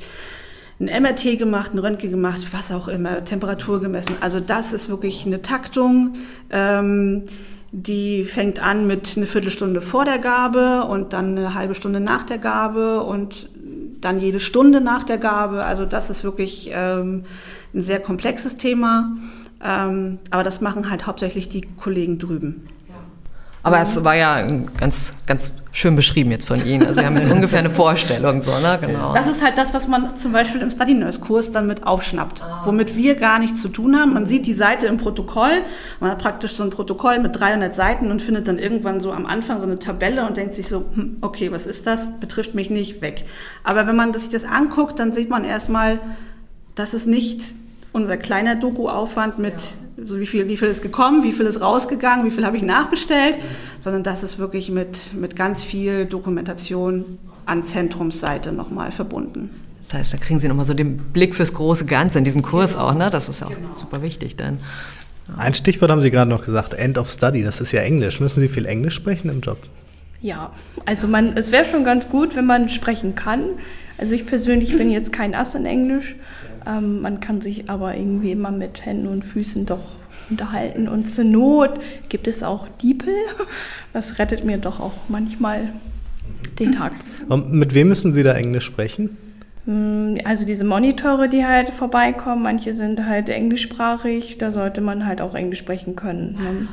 ein 0.78 1.02
MRT 1.02 1.38
gemacht, 1.38 1.74
ein 1.74 1.78
Röntgen 1.78 2.10
gemacht, 2.10 2.48
was 2.52 2.70
auch 2.70 2.88
immer, 2.88 3.24
Temperatur 3.24 3.80
gemessen. 3.80 4.16
Also 4.20 4.40
das 4.40 4.72
ist 4.72 4.88
wirklich 4.88 5.26
eine 5.26 5.42
Taktung. 5.42 6.16
Ähm, 6.50 7.24
die 7.72 8.26
fängt 8.26 8.62
an 8.62 8.87
mit 8.87 9.14
eine 9.16 9.26
Viertelstunde 9.26 9.80
vor 9.80 10.04
der 10.04 10.18
Gabe 10.18 10.85
und 10.85 11.14
dann 11.14 11.38
eine 11.38 11.54
halbe 11.54 11.74
Stunde 11.74 12.00
nach 12.00 12.22
der 12.22 12.37
Gabe 12.38 13.02
und 13.02 13.48
dann 14.00 14.20
jede 14.20 14.40
Stunde 14.40 14.82
nach 14.82 15.04
der 15.04 15.16
Gabe. 15.16 15.64
Also 15.64 15.87
das 15.87 16.11
ist 16.11 16.22
wirklich 16.22 16.70
ähm, 16.74 17.24
ein 17.72 17.82
sehr 17.82 17.98
komplexes 17.98 18.58
Thema. 18.58 19.16
Ähm, 19.64 20.18
aber 20.30 20.42
das 20.42 20.61
machen 20.61 20.90
halt 20.90 21.06
hauptsächlich 21.06 21.48
die 21.48 21.62
Kollegen 21.62 22.18
drüben. 22.18 22.64
Aber 23.62 23.81
es 23.81 24.03
war 24.03 24.16
ja 24.16 24.42
ganz, 24.77 25.12
ganz 25.27 25.55
schön 25.72 25.96
beschrieben 25.96 26.31
jetzt 26.31 26.48
von 26.48 26.64
Ihnen. 26.64 26.87
Also 26.87 27.01
wir 27.01 27.07
haben 27.07 27.16
jetzt 27.16 27.31
ungefähr 27.31 27.61
eine 27.61 27.70
Vorstellung, 27.70 28.42
so, 28.42 28.51
ne? 28.59 28.79
Genau. 28.81 29.14
Das 29.14 29.27
ist 29.27 29.42
halt 29.42 29.57
das, 29.57 29.72
was 29.72 29.88
man 29.88 30.16
zum 30.16 30.33
Beispiel 30.33 30.61
im 30.61 30.70
Study 30.70 30.94
Nurse 30.94 31.20
Kurs 31.20 31.51
dann 31.51 31.66
mit 31.66 31.87
aufschnappt, 31.87 32.42
ah. 32.42 32.62
womit 32.64 32.94
wir 32.96 33.14
gar 33.14 33.38
nichts 33.38 33.62
zu 33.62 33.68
tun 33.68 33.98
haben. 33.98 34.12
Man 34.12 34.27
sieht 34.27 34.46
die 34.46 34.55
Seite 34.55 34.87
im 34.87 34.98
Protokoll, 34.98 35.62
man 36.01 36.11
hat 36.11 36.18
praktisch 36.18 36.53
so 36.53 36.62
ein 36.62 36.70
Protokoll 36.70 37.18
mit 37.18 37.38
300 37.38 37.75
Seiten 37.75 38.11
und 38.11 38.20
findet 38.20 38.48
dann 38.48 38.59
irgendwann 38.59 39.01
so 39.01 39.12
am 39.12 39.27
Anfang 39.27 39.61
so 39.61 39.66
eine 39.66 39.79
Tabelle 39.79 40.27
und 40.27 40.37
denkt 40.37 40.55
sich 40.55 40.68
so, 40.68 40.85
hm, 40.94 41.18
okay, 41.20 41.51
was 41.53 41.66
ist 41.66 41.87
das? 41.87 42.20
Betrifft 42.20 42.55
mich 42.55 42.68
nicht, 42.68 43.01
weg. 43.01 43.25
Aber 43.64 43.87
wenn 43.87 43.96
man 43.96 44.12
sich 44.12 44.29
das 44.29 44.44
anguckt, 44.44 44.98
dann 44.98 45.12
sieht 45.12 45.31
man 45.31 45.44
erstmal, 45.44 46.01
dass 46.75 46.92
es 46.94 47.07
nicht 47.07 47.55
unser 47.92 48.16
kleiner 48.16 48.57
Doku-Aufwand 48.57 49.38
mit 49.38 49.55
so 50.05 50.18
wie 50.18 50.26
viel, 50.26 50.48
wie 50.48 50.57
viel 50.57 50.68
ist 50.68 50.83
gekommen, 50.83 51.22
wie 51.22 51.33
viel 51.33 51.46
ist 51.46 51.61
rausgegangen, 51.61 52.24
wie 52.24 52.31
viel 52.31 52.46
habe 52.46 52.57
ich 52.57 52.62
nachbestellt, 52.62 53.37
sondern 53.81 54.02
das 54.02 54.22
ist 54.22 54.38
wirklich 54.38 54.70
mit, 54.70 55.14
mit 55.14 55.37
ganz 55.37 55.62
viel 55.62 56.07
Dokumentation 56.07 57.18
an 57.46 57.64
Zentrumsseite 57.64 58.52
nochmal 58.52 58.92
verbunden. 58.92 59.50
Das 59.88 59.98
heißt, 59.98 60.12
da 60.14 60.16
kriegen 60.16 60.40
Sie 60.40 60.48
nochmal 60.48 60.64
so 60.64 60.74
den 60.74 60.96
Blick 60.96 61.35
fürs 61.35 61.52
große 61.52 61.85
Ganze 61.85 62.18
in 62.18 62.24
diesem 62.24 62.42
Kurs 62.42 62.72
genau. 62.72 62.88
auch, 62.88 62.94
ne? 62.94 63.11
Das 63.11 63.28
ist 63.28 63.40
ja 63.40 63.48
auch 63.48 63.55
genau. 63.55 63.74
super 63.74 64.02
wichtig 64.02 64.37
dann. 64.37 64.59
Ein 65.37 65.55
Stichwort 65.55 65.90
haben 65.90 66.02
Sie 66.02 66.11
gerade 66.11 66.31
noch 66.31 66.44
gesagt, 66.44 66.74
End 66.74 66.98
of 66.98 67.11
Study, 67.11 67.42
das 67.42 67.61
ist 67.61 67.72
ja 67.72 67.83
Englisch. 67.83 68.20
Müssen 68.20 68.40
Sie 68.40 68.48
viel 68.48 68.66
Englisch 68.66 68.94
sprechen 68.94 69.28
im 69.28 69.40
Job? 69.40 69.59
Ja, 70.20 70.52
also 70.87 71.09
man, 71.09 71.37
es 71.37 71.52
wäre 71.52 71.64
schon 71.64 71.85
ganz 71.85 72.09
gut, 72.09 72.37
wenn 72.37 72.46
man 72.46 72.68
sprechen 72.68 73.14
kann. 73.14 73.42
Also 73.98 74.14
ich 74.14 74.26
persönlich 74.26 74.76
bin 74.76 74.90
jetzt 74.90 75.12
kein 75.12 75.35
Ass 75.35 75.55
in 75.55 75.66
Englisch. 75.66 76.16
Ähm, 76.66 77.01
man 77.01 77.20
kann 77.20 77.40
sich 77.40 77.68
aber 77.68 77.96
irgendwie 77.96 78.33
immer 78.33 78.51
mit 78.51 78.85
Händen 78.85 79.07
und 79.09 79.25
Füßen 79.25 79.66
doch 79.66 79.96
unterhalten. 80.31 80.88
Und 80.88 81.11
zur 81.11 81.25
Not 81.25 81.81
gibt 82.09 82.27
es 82.27 82.42
auch 82.42 82.68
Diepel. 82.68 83.14
Das 83.92 84.18
rettet 84.18 84.44
mir 84.44 84.59
doch 84.59 84.81
auch 84.81 84.94
manchmal 85.09 85.72
den 86.59 86.72
Tag. 86.72 86.92
Und 87.29 87.53
mit 87.53 87.75
wem 87.75 87.88
müssen 87.88 88.12
Sie 88.12 88.22
da 88.22 88.33
Englisch 88.33 88.64
sprechen? 88.64 89.16
Mm, 89.66 90.16
also 90.25 90.44
diese 90.44 90.64
Monitore, 90.64 91.29
die 91.29 91.44
halt 91.46 91.70
vorbeikommen, 91.70 92.42
manche 92.42 92.75
sind 92.75 93.07
halt 93.07 93.29
englischsprachig, 93.29 94.38
da 94.38 94.51
sollte 94.51 94.81
man 94.81 95.07
halt 95.07 95.20
auch 95.20 95.35
Englisch 95.35 95.59
sprechen 95.59 95.94
können. 95.96 96.35
Ne? 96.35 96.68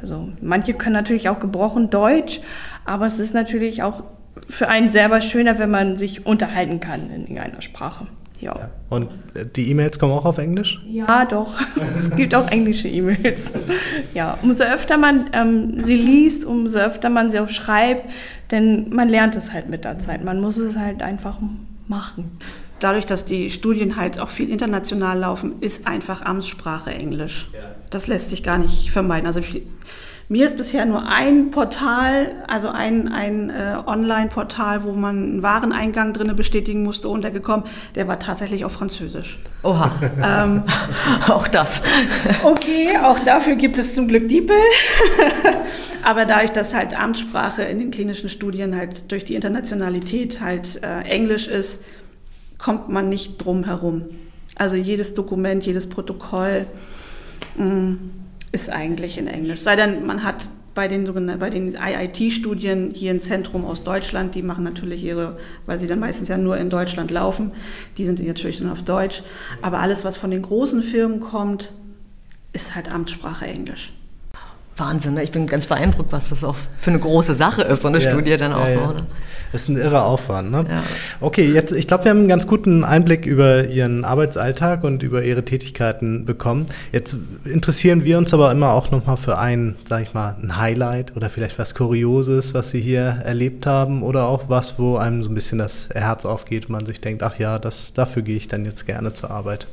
Also 0.00 0.28
manche 0.40 0.74
können 0.74 0.94
natürlich 0.94 1.28
auch 1.28 1.40
gebrochen 1.40 1.90
Deutsch, 1.90 2.40
aber 2.84 3.06
es 3.06 3.18
ist 3.18 3.34
natürlich 3.34 3.82
auch 3.82 4.04
für 4.48 4.68
einen 4.68 4.88
selber 4.88 5.20
schöner, 5.20 5.58
wenn 5.58 5.70
man 5.70 5.98
sich 5.98 6.24
unterhalten 6.24 6.80
kann 6.80 7.10
in 7.10 7.22
irgendeiner 7.22 7.62
Sprache. 7.62 8.06
Ja. 8.40 8.56
ja. 8.56 8.70
Und 8.88 9.08
die 9.56 9.70
E-Mails 9.70 9.98
kommen 9.98 10.12
auch 10.12 10.24
auf 10.24 10.38
Englisch? 10.38 10.80
Ja, 10.88 11.24
doch. 11.24 11.60
es 11.98 12.10
gibt 12.10 12.34
auch 12.34 12.50
englische 12.50 12.88
E-Mails. 12.88 13.52
ja, 14.14 14.38
umso 14.42 14.64
öfter 14.64 14.96
man 14.96 15.30
ähm, 15.32 15.82
sie 15.82 15.96
liest, 15.96 16.44
umso 16.44 16.78
öfter 16.78 17.10
man 17.10 17.30
sie 17.30 17.38
auch 17.38 17.48
schreibt, 17.48 18.10
denn 18.50 18.88
man 18.90 19.08
lernt 19.08 19.36
es 19.36 19.52
halt 19.52 19.68
mit 19.68 19.84
der 19.84 19.98
Zeit. 19.98 20.24
Man 20.24 20.40
muss 20.40 20.56
es 20.56 20.76
halt 20.76 21.02
einfach 21.02 21.38
machen. 21.86 22.38
dadurch, 22.78 23.04
dass 23.04 23.24
die 23.24 23.50
Studien 23.50 23.96
halt 23.96 24.18
auch 24.18 24.30
viel 24.30 24.48
international 24.50 25.18
laufen, 25.18 25.60
ist 25.60 25.86
einfach 25.86 26.22
Amtssprache 26.22 26.90
Englisch. 26.90 27.48
Ja. 27.52 27.60
Das 27.90 28.06
lässt 28.06 28.30
sich 28.30 28.42
gar 28.42 28.58
nicht 28.58 28.90
vermeiden. 28.90 29.26
Also 29.26 29.40
mir 30.30 30.46
ist 30.46 30.56
bisher 30.56 30.86
nur 30.86 31.08
ein 31.08 31.50
Portal, 31.50 32.30
also 32.46 32.68
ein, 32.68 33.08
ein 33.08 33.50
äh, 33.50 33.74
Online-Portal, 33.84 34.84
wo 34.84 34.92
man 34.92 35.16
einen 35.16 35.42
Wareneingang 35.42 36.12
drinne 36.12 36.34
bestätigen 36.34 36.84
musste, 36.84 37.08
untergekommen. 37.08 37.66
Der 37.96 38.06
war 38.06 38.20
tatsächlich 38.20 38.64
auf 38.64 38.70
Französisch. 38.70 39.40
Oha. 39.64 39.90
Ähm, 40.22 40.62
auch 41.28 41.48
das. 41.48 41.82
okay, 42.44 42.96
auch 43.02 43.18
dafür 43.18 43.56
gibt 43.56 43.76
es 43.76 43.96
zum 43.96 44.06
Glück 44.06 44.28
DeepL. 44.28 44.54
Aber 46.04 46.26
dadurch, 46.26 46.52
dass 46.52 46.74
halt 46.74 46.96
Amtssprache 46.96 47.62
in 47.62 47.80
den 47.80 47.90
klinischen 47.90 48.28
Studien 48.28 48.76
halt 48.76 49.10
durch 49.10 49.24
die 49.24 49.34
Internationalität 49.34 50.40
halt 50.40 50.80
äh, 50.84 51.00
Englisch 51.08 51.48
ist, 51.48 51.82
kommt 52.56 52.88
man 52.88 53.08
nicht 53.08 53.44
drum 53.44 53.64
herum. 53.64 54.04
Also 54.54 54.76
jedes 54.76 55.14
Dokument, 55.14 55.66
jedes 55.66 55.88
Protokoll 55.88 56.66
mh, 57.56 57.64
mm, 57.64 58.19
ist 58.52 58.70
eigentlich 58.70 59.18
in 59.18 59.26
Englisch. 59.26 59.60
Sei 59.60 59.76
denn, 59.76 60.06
man 60.06 60.22
hat 60.22 60.48
bei 60.74 60.88
den, 60.88 61.04
bei 61.38 61.50
den 61.50 61.74
IIT-Studien 61.74 62.92
hier 62.94 63.10
ein 63.10 63.22
Zentrum 63.22 63.64
aus 63.64 63.82
Deutschland, 63.82 64.34
die 64.34 64.42
machen 64.42 64.64
natürlich 64.64 65.02
ihre, 65.02 65.38
weil 65.66 65.78
sie 65.78 65.86
dann 65.86 65.98
meistens 65.98 66.28
ja 66.28 66.36
nur 66.36 66.56
in 66.56 66.70
Deutschland 66.70 67.10
laufen, 67.10 67.52
die 67.98 68.06
sind 68.06 68.24
natürlich 68.24 68.58
dann 68.58 68.70
auf 68.70 68.82
Deutsch. 68.84 69.22
Aber 69.62 69.80
alles, 69.80 70.04
was 70.04 70.16
von 70.16 70.30
den 70.30 70.42
großen 70.42 70.82
Firmen 70.82 71.20
kommt, 71.20 71.72
ist 72.52 72.74
halt 72.74 72.92
Amtssprache 72.92 73.46
Englisch. 73.46 73.92
Wahnsinn, 74.80 75.14
ne? 75.14 75.22
ich 75.22 75.30
bin 75.30 75.46
ganz 75.46 75.66
beeindruckt, 75.66 76.12
was 76.12 76.30
das 76.30 76.42
auch 76.42 76.56
für 76.78 76.90
eine 76.90 76.98
große 76.98 77.34
Sache 77.34 77.62
ist, 77.62 77.82
so 77.82 77.88
eine 77.88 78.00
ja, 78.00 78.10
Studie 78.10 78.36
dann 78.36 78.52
auch 78.52 78.66
ja, 78.66 78.74
so. 78.74 78.94
Ne? 78.94 79.06
Das 79.52 79.62
ist 79.62 79.68
ein 79.68 79.76
irrer 79.76 80.04
Aufwand. 80.04 80.50
Ne? 80.50 80.64
Ja. 80.68 80.82
Okay, 81.20 81.50
jetzt, 81.50 81.72
ich 81.72 81.86
glaube, 81.86 82.04
wir 82.04 82.10
haben 82.10 82.20
einen 82.20 82.28
ganz 82.28 82.46
guten 82.46 82.84
Einblick 82.84 83.26
über 83.26 83.66
Ihren 83.66 84.04
Arbeitsalltag 84.04 84.84
und 84.84 85.02
über 85.02 85.22
Ihre 85.22 85.44
Tätigkeiten 85.44 86.24
bekommen. 86.24 86.66
Jetzt 86.92 87.16
interessieren 87.44 88.04
wir 88.04 88.18
uns 88.18 88.32
aber 88.32 88.50
immer 88.52 88.72
auch 88.72 88.90
nochmal 88.90 89.16
für 89.16 89.38
ein, 89.38 89.76
sag 89.84 90.02
ich 90.02 90.14
mal, 90.14 90.36
ein 90.40 90.56
Highlight 90.56 91.16
oder 91.16 91.30
vielleicht 91.30 91.58
was 91.58 91.74
Kurioses, 91.74 92.54
was 92.54 92.70
Sie 92.70 92.80
hier 92.80 93.20
erlebt 93.24 93.66
haben 93.66 94.02
oder 94.02 94.26
auch 94.26 94.48
was, 94.48 94.78
wo 94.78 94.96
einem 94.96 95.22
so 95.22 95.30
ein 95.30 95.34
bisschen 95.34 95.58
das 95.58 95.88
Herz 95.92 96.24
aufgeht 96.24 96.66
und 96.66 96.72
man 96.72 96.86
sich 96.86 97.00
denkt, 97.00 97.22
ach 97.22 97.38
ja, 97.38 97.58
das, 97.58 97.92
dafür 97.92 98.22
gehe 98.22 98.36
ich 98.36 98.48
dann 98.48 98.64
jetzt 98.64 98.86
gerne 98.86 99.12
zur 99.12 99.30
Arbeit. 99.30 99.66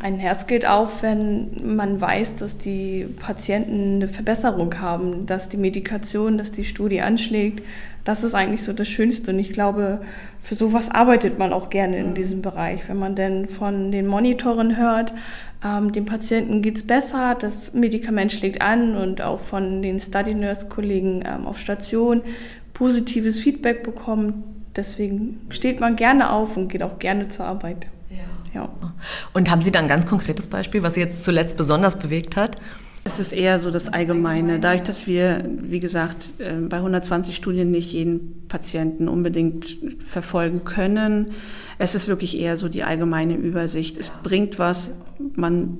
Ein 0.00 0.18
Herz 0.18 0.46
geht 0.46 0.66
auf, 0.66 1.02
wenn 1.02 1.50
man 1.76 2.00
weiß, 2.00 2.36
dass 2.36 2.58
die 2.58 3.06
Patienten 3.18 3.96
eine 3.96 4.08
Verbesserung 4.08 4.78
haben, 4.80 5.26
dass 5.26 5.48
die 5.48 5.56
Medikation, 5.56 6.38
dass 6.38 6.52
die 6.52 6.64
Studie 6.64 7.00
anschlägt. 7.00 7.64
Das 8.04 8.24
ist 8.24 8.34
eigentlich 8.34 8.62
so 8.62 8.72
das 8.72 8.88
Schönste. 8.88 9.32
Und 9.32 9.38
ich 9.38 9.52
glaube, 9.52 10.00
für 10.42 10.54
sowas 10.54 10.90
arbeitet 10.90 11.38
man 11.38 11.52
auch 11.52 11.68
gerne 11.68 11.98
in 11.98 12.14
diesem 12.14 12.42
Bereich. 12.42 12.88
Wenn 12.88 12.98
man 12.98 13.14
denn 13.14 13.48
von 13.48 13.92
den 13.92 14.06
Monitoren 14.06 14.76
hört, 14.76 15.12
ähm, 15.64 15.92
dem 15.92 16.06
Patienten 16.06 16.62
geht 16.62 16.76
es 16.76 16.86
besser, 16.86 17.34
das 17.38 17.74
Medikament 17.74 18.32
schlägt 18.32 18.62
an 18.62 18.96
und 18.96 19.20
auch 19.20 19.40
von 19.40 19.82
den 19.82 20.00
Study 20.00 20.34
Nurse-Kollegen 20.34 21.24
ähm, 21.26 21.46
auf 21.46 21.58
Station 21.58 22.22
positives 22.72 23.40
Feedback 23.40 23.82
bekommt. 23.82 24.34
Deswegen 24.76 25.40
steht 25.50 25.80
man 25.80 25.96
gerne 25.96 26.30
auf 26.30 26.56
und 26.56 26.68
geht 26.68 26.82
auch 26.82 26.98
gerne 26.98 27.28
zur 27.28 27.46
Arbeit. 27.46 27.88
Ja. 28.58 28.68
Und 29.32 29.50
haben 29.50 29.62
Sie 29.62 29.70
da 29.70 29.78
ein 29.78 29.88
ganz 29.88 30.06
konkretes 30.06 30.48
Beispiel, 30.48 30.82
was 30.82 30.94
Sie 30.94 31.00
jetzt 31.00 31.24
zuletzt 31.24 31.56
besonders 31.56 31.98
bewegt 31.98 32.36
hat? 32.36 32.56
Es 33.04 33.20
ist 33.20 33.32
eher 33.32 33.58
so 33.58 33.70
das 33.70 33.88
Allgemeine. 33.88 34.58
Dadurch, 34.58 34.82
dass 34.82 35.06
wir, 35.06 35.48
wie 35.62 35.80
gesagt, 35.80 36.34
äh, 36.38 36.54
bei 36.54 36.78
120 36.78 37.34
Studien 37.34 37.70
nicht 37.70 37.92
jeden 37.92 38.46
Patienten 38.48 39.08
unbedingt 39.08 39.78
verfolgen 40.04 40.64
können, 40.64 41.32
es 41.78 41.94
ist 41.94 42.08
wirklich 42.08 42.38
eher 42.38 42.56
so 42.56 42.68
die 42.68 42.82
allgemeine 42.82 43.36
Übersicht. 43.36 43.96
Es 43.96 44.10
bringt 44.10 44.58
was, 44.58 44.90
man 45.36 45.78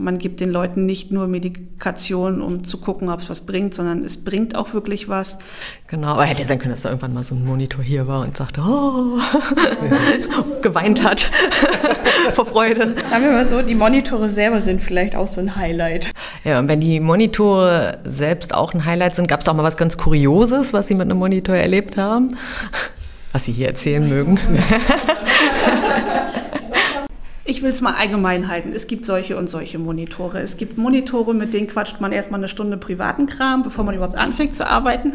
man 0.00 0.18
gibt 0.18 0.40
den 0.40 0.50
Leuten 0.50 0.86
nicht 0.86 1.12
nur 1.12 1.26
Medikation, 1.26 2.40
um 2.40 2.64
zu 2.64 2.78
gucken, 2.78 3.08
ob 3.08 3.20
es 3.20 3.30
was 3.30 3.42
bringt, 3.42 3.74
sondern 3.74 4.04
es 4.04 4.16
bringt 4.16 4.54
auch 4.54 4.72
wirklich 4.72 5.08
was. 5.08 5.38
Genau, 5.88 6.08
aber 6.08 6.24
hätte 6.24 6.42
ja 6.42 6.48
sein 6.48 6.58
können, 6.58 6.72
dass 6.72 6.82
da 6.82 6.88
irgendwann 6.88 7.14
mal 7.14 7.24
so 7.24 7.34
ein 7.34 7.44
Monitor 7.44 7.82
hier 7.82 8.06
war 8.06 8.22
und 8.22 8.36
sagte, 8.36 8.62
oh, 8.66 9.18
geweint 10.62 11.02
hat 11.02 11.20
vor 12.32 12.46
Freude. 12.46 12.94
Sagen 13.08 13.24
wir 13.24 13.32
mal 13.32 13.48
so, 13.48 13.62
die 13.62 13.74
Monitore 13.74 14.28
selber 14.28 14.60
sind 14.62 14.80
vielleicht 14.80 15.16
auch 15.16 15.28
so 15.28 15.40
ein 15.40 15.56
Highlight. 15.56 16.12
Ja, 16.44 16.58
und 16.58 16.68
wenn 16.68 16.80
die 16.80 17.00
Monitore 17.00 17.98
selbst 18.04 18.54
auch 18.54 18.74
ein 18.74 18.84
Highlight 18.84 19.14
sind, 19.14 19.28
gab 19.28 19.40
es 19.40 19.48
auch 19.48 19.54
mal 19.54 19.62
was 19.62 19.76
ganz 19.76 19.96
Kurioses, 19.96 20.72
was 20.72 20.88
Sie 20.88 20.94
mit 20.94 21.04
einem 21.04 21.18
Monitor 21.18 21.54
erlebt 21.54 21.96
haben? 21.96 22.36
Was 23.32 23.44
Sie 23.44 23.52
hier 23.52 23.68
erzählen 23.68 24.08
mögen. 24.08 24.38
Ich 27.50 27.62
will 27.62 27.70
es 27.70 27.80
mal 27.80 27.94
allgemein 27.94 28.46
halten. 28.46 28.70
Es 28.72 28.86
gibt 28.86 29.04
solche 29.04 29.36
und 29.36 29.50
solche 29.50 29.80
Monitore. 29.80 30.38
Es 30.38 30.56
gibt 30.56 30.78
Monitore, 30.78 31.34
mit 31.34 31.52
denen 31.52 31.66
quatscht 31.66 32.00
man 32.00 32.12
erstmal 32.12 32.38
eine 32.38 32.46
Stunde 32.46 32.76
privaten 32.76 33.26
Kram, 33.26 33.64
bevor 33.64 33.82
man 33.82 33.96
überhaupt 33.96 34.16
anfängt 34.16 34.54
zu 34.54 34.68
arbeiten. 34.68 35.14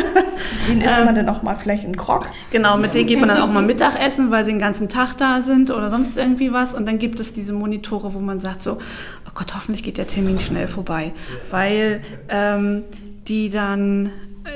Den 0.68 0.82
isst 0.82 1.02
man 1.02 1.14
dann 1.14 1.30
auch 1.30 1.42
mal 1.42 1.56
vielleicht 1.56 1.84
einen 1.84 1.96
Krog. 1.96 2.28
Genau, 2.50 2.76
mit 2.76 2.92
denen 2.92 3.06
geht 3.06 3.18
man 3.18 3.30
dann 3.30 3.38
auch 3.38 3.50
mal 3.50 3.62
Mittagessen, 3.62 4.30
weil 4.30 4.44
sie 4.44 4.50
den 4.50 4.60
ganzen 4.60 4.90
Tag 4.90 5.16
da 5.16 5.40
sind 5.40 5.70
oder 5.70 5.90
sonst 5.90 6.18
irgendwie 6.18 6.52
was. 6.52 6.74
Und 6.74 6.84
dann 6.84 6.98
gibt 6.98 7.18
es 7.20 7.32
diese 7.32 7.54
Monitore, 7.54 8.12
wo 8.12 8.18
man 8.18 8.38
sagt 8.38 8.62
so, 8.62 8.72
oh 8.72 9.30
Gott, 9.34 9.54
hoffentlich 9.54 9.82
geht 9.82 9.96
der 9.96 10.06
Termin 10.06 10.40
schnell 10.40 10.68
vorbei. 10.68 11.14
Weil 11.50 12.02
ähm, 12.28 12.82
die 13.28 13.48
dann 13.48 14.10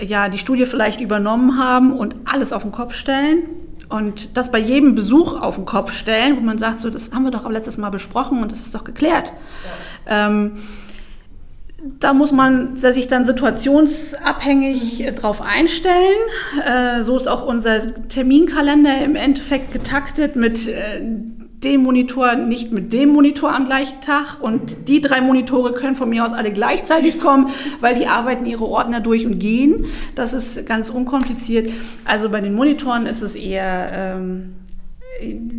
ja 0.06 0.28
die 0.28 0.36
Studie 0.36 0.66
vielleicht 0.66 1.00
übernommen 1.00 1.58
haben 1.58 1.92
und 1.92 2.14
alles 2.30 2.52
auf 2.52 2.62
den 2.62 2.72
Kopf 2.72 2.94
stellen 2.94 3.44
und 3.88 4.36
das 4.36 4.50
bei 4.50 4.58
jedem 4.58 4.94
Besuch 4.94 5.40
auf 5.40 5.56
den 5.56 5.64
Kopf 5.64 5.92
stellen, 5.92 6.36
wo 6.36 6.40
man 6.40 6.58
sagt, 6.58 6.80
so, 6.80 6.90
das 6.90 7.12
haben 7.12 7.24
wir 7.24 7.30
doch 7.30 7.48
letztes 7.48 7.78
Mal 7.78 7.90
besprochen 7.90 8.42
und 8.42 8.52
das 8.52 8.60
ist 8.60 8.74
doch 8.74 8.84
geklärt. 8.84 9.32
Ja. 10.06 10.28
Ähm, 10.28 10.52
da 12.00 12.14
muss 12.14 12.32
man 12.32 12.76
sich 12.76 13.06
dann 13.06 13.26
situationsabhängig 13.26 15.04
mhm. 15.04 15.14
drauf 15.14 15.42
einstellen. 15.42 15.94
Äh, 16.64 17.04
so 17.04 17.16
ist 17.16 17.28
auch 17.28 17.46
unser 17.46 18.08
Terminkalender 18.08 19.04
im 19.04 19.14
Endeffekt 19.14 19.72
getaktet 19.72 20.36
mit 20.36 20.68
äh, 20.68 21.02
den 21.64 21.82
Monitor 21.82 22.34
nicht 22.34 22.72
mit 22.72 22.92
dem 22.92 23.10
Monitor 23.10 23.54
am 23.54 23.64
gleichen 23.64 24.00
Tag 24.00 24.40
und 24.40 24.88
die 24.88 25.00
drei 25.00 25.20
Monitore 25.20 25.72
können 25.72 25.96
von 25.96 26.08
mir 26.08 26.24
aus 26.24 26.32
alle 26.32 26.52
gleichzeitig 26.52 27.18
kommen, 27.18 27.48
weil 27.80 27.94
die 27.94 28.06
arbeiten 28.06 28.44
ihre 28.44 28.66
Ordner 28.66 29.00
durch 29.00 29.26
und 29.26 29.38
gehen. 29.38 29.86
Das 30.14 30.34
ist 30.34 30.66
ganz 30.66 30.90
unkompliziert. 30.90 31.70
Also 32.04 32.28
bei 32.28 32.40
den 32.40 32.54
Monitoren 32.54 33.06
ist 33.06 33.22
es 33.22 33.34
eher... 33.34 33.90
Ähm, 33.92 34.52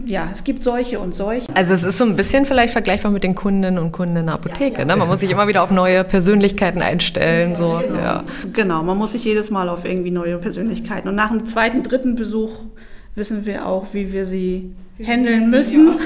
ja, 0.05 0.29
es 0.31 0.43
gibt 0.43 0.63
solche 0.63 0.99
und 0.99 1.15
solche. 1.15 1.47
Also 1.55 1.73
es 1.73 1.83
ist 1.83 1.97
so 1.97 2.05
ein 2.05 2.15
bisschen 2.15 2.45
vielleicht 2.45 2.73
vergleichbar 2.73 3.11
mit 3.11 3.23
den 3.23 3.33
Kundinnen 3.33 3.79
und 3.79 3.91
Kunden 3.91 4.15
in 4.15 4.27
der 4.27 4.35
Apotheke. 4.35 4.73
Ja, 4.73 4.79
ja. 4.79 4.85
Ne? 4.85 4.95
Man 4.95 5.07
muss 5.07 5.19
sich 5.19 5.31
immer 5.31 5.47
wieder 5.47 5.63
auf 5.63 5.71
neue 5.71 6.03
Persönlichkeiten 6.03 6.81
einstellen. 6.81 7.55
So. 7.55 7.81
Genau. 7.81 7.99
Ja. 7.99 8.23
genau, 8.53 8.83
man 8.83 8.97
muss 8.97 9.13
sich 9.13 9.23
jedes 9.23 9.49
Mal 9.49 9.69
auf 9.69 9.83
irgendwie 9.83 10.11
neue 10.11 10.37
Persönlichkeiten. 10.37 11.09
Und 11.09 11.15
nach 11.15 11.29
dem 11.29 11.45
zweiten, 11.45 11.81
dritten 11.83 12.15
Besuch 12.15 12.65
wissen 13.17 13.45
wir 13.45 13.65
auch, 13.65 13.93
wie 13.93 14.13
wir 14.13 14.25
sie 14.25 14.75
handeln 15.03 15.49
müssen. 15.49 15.89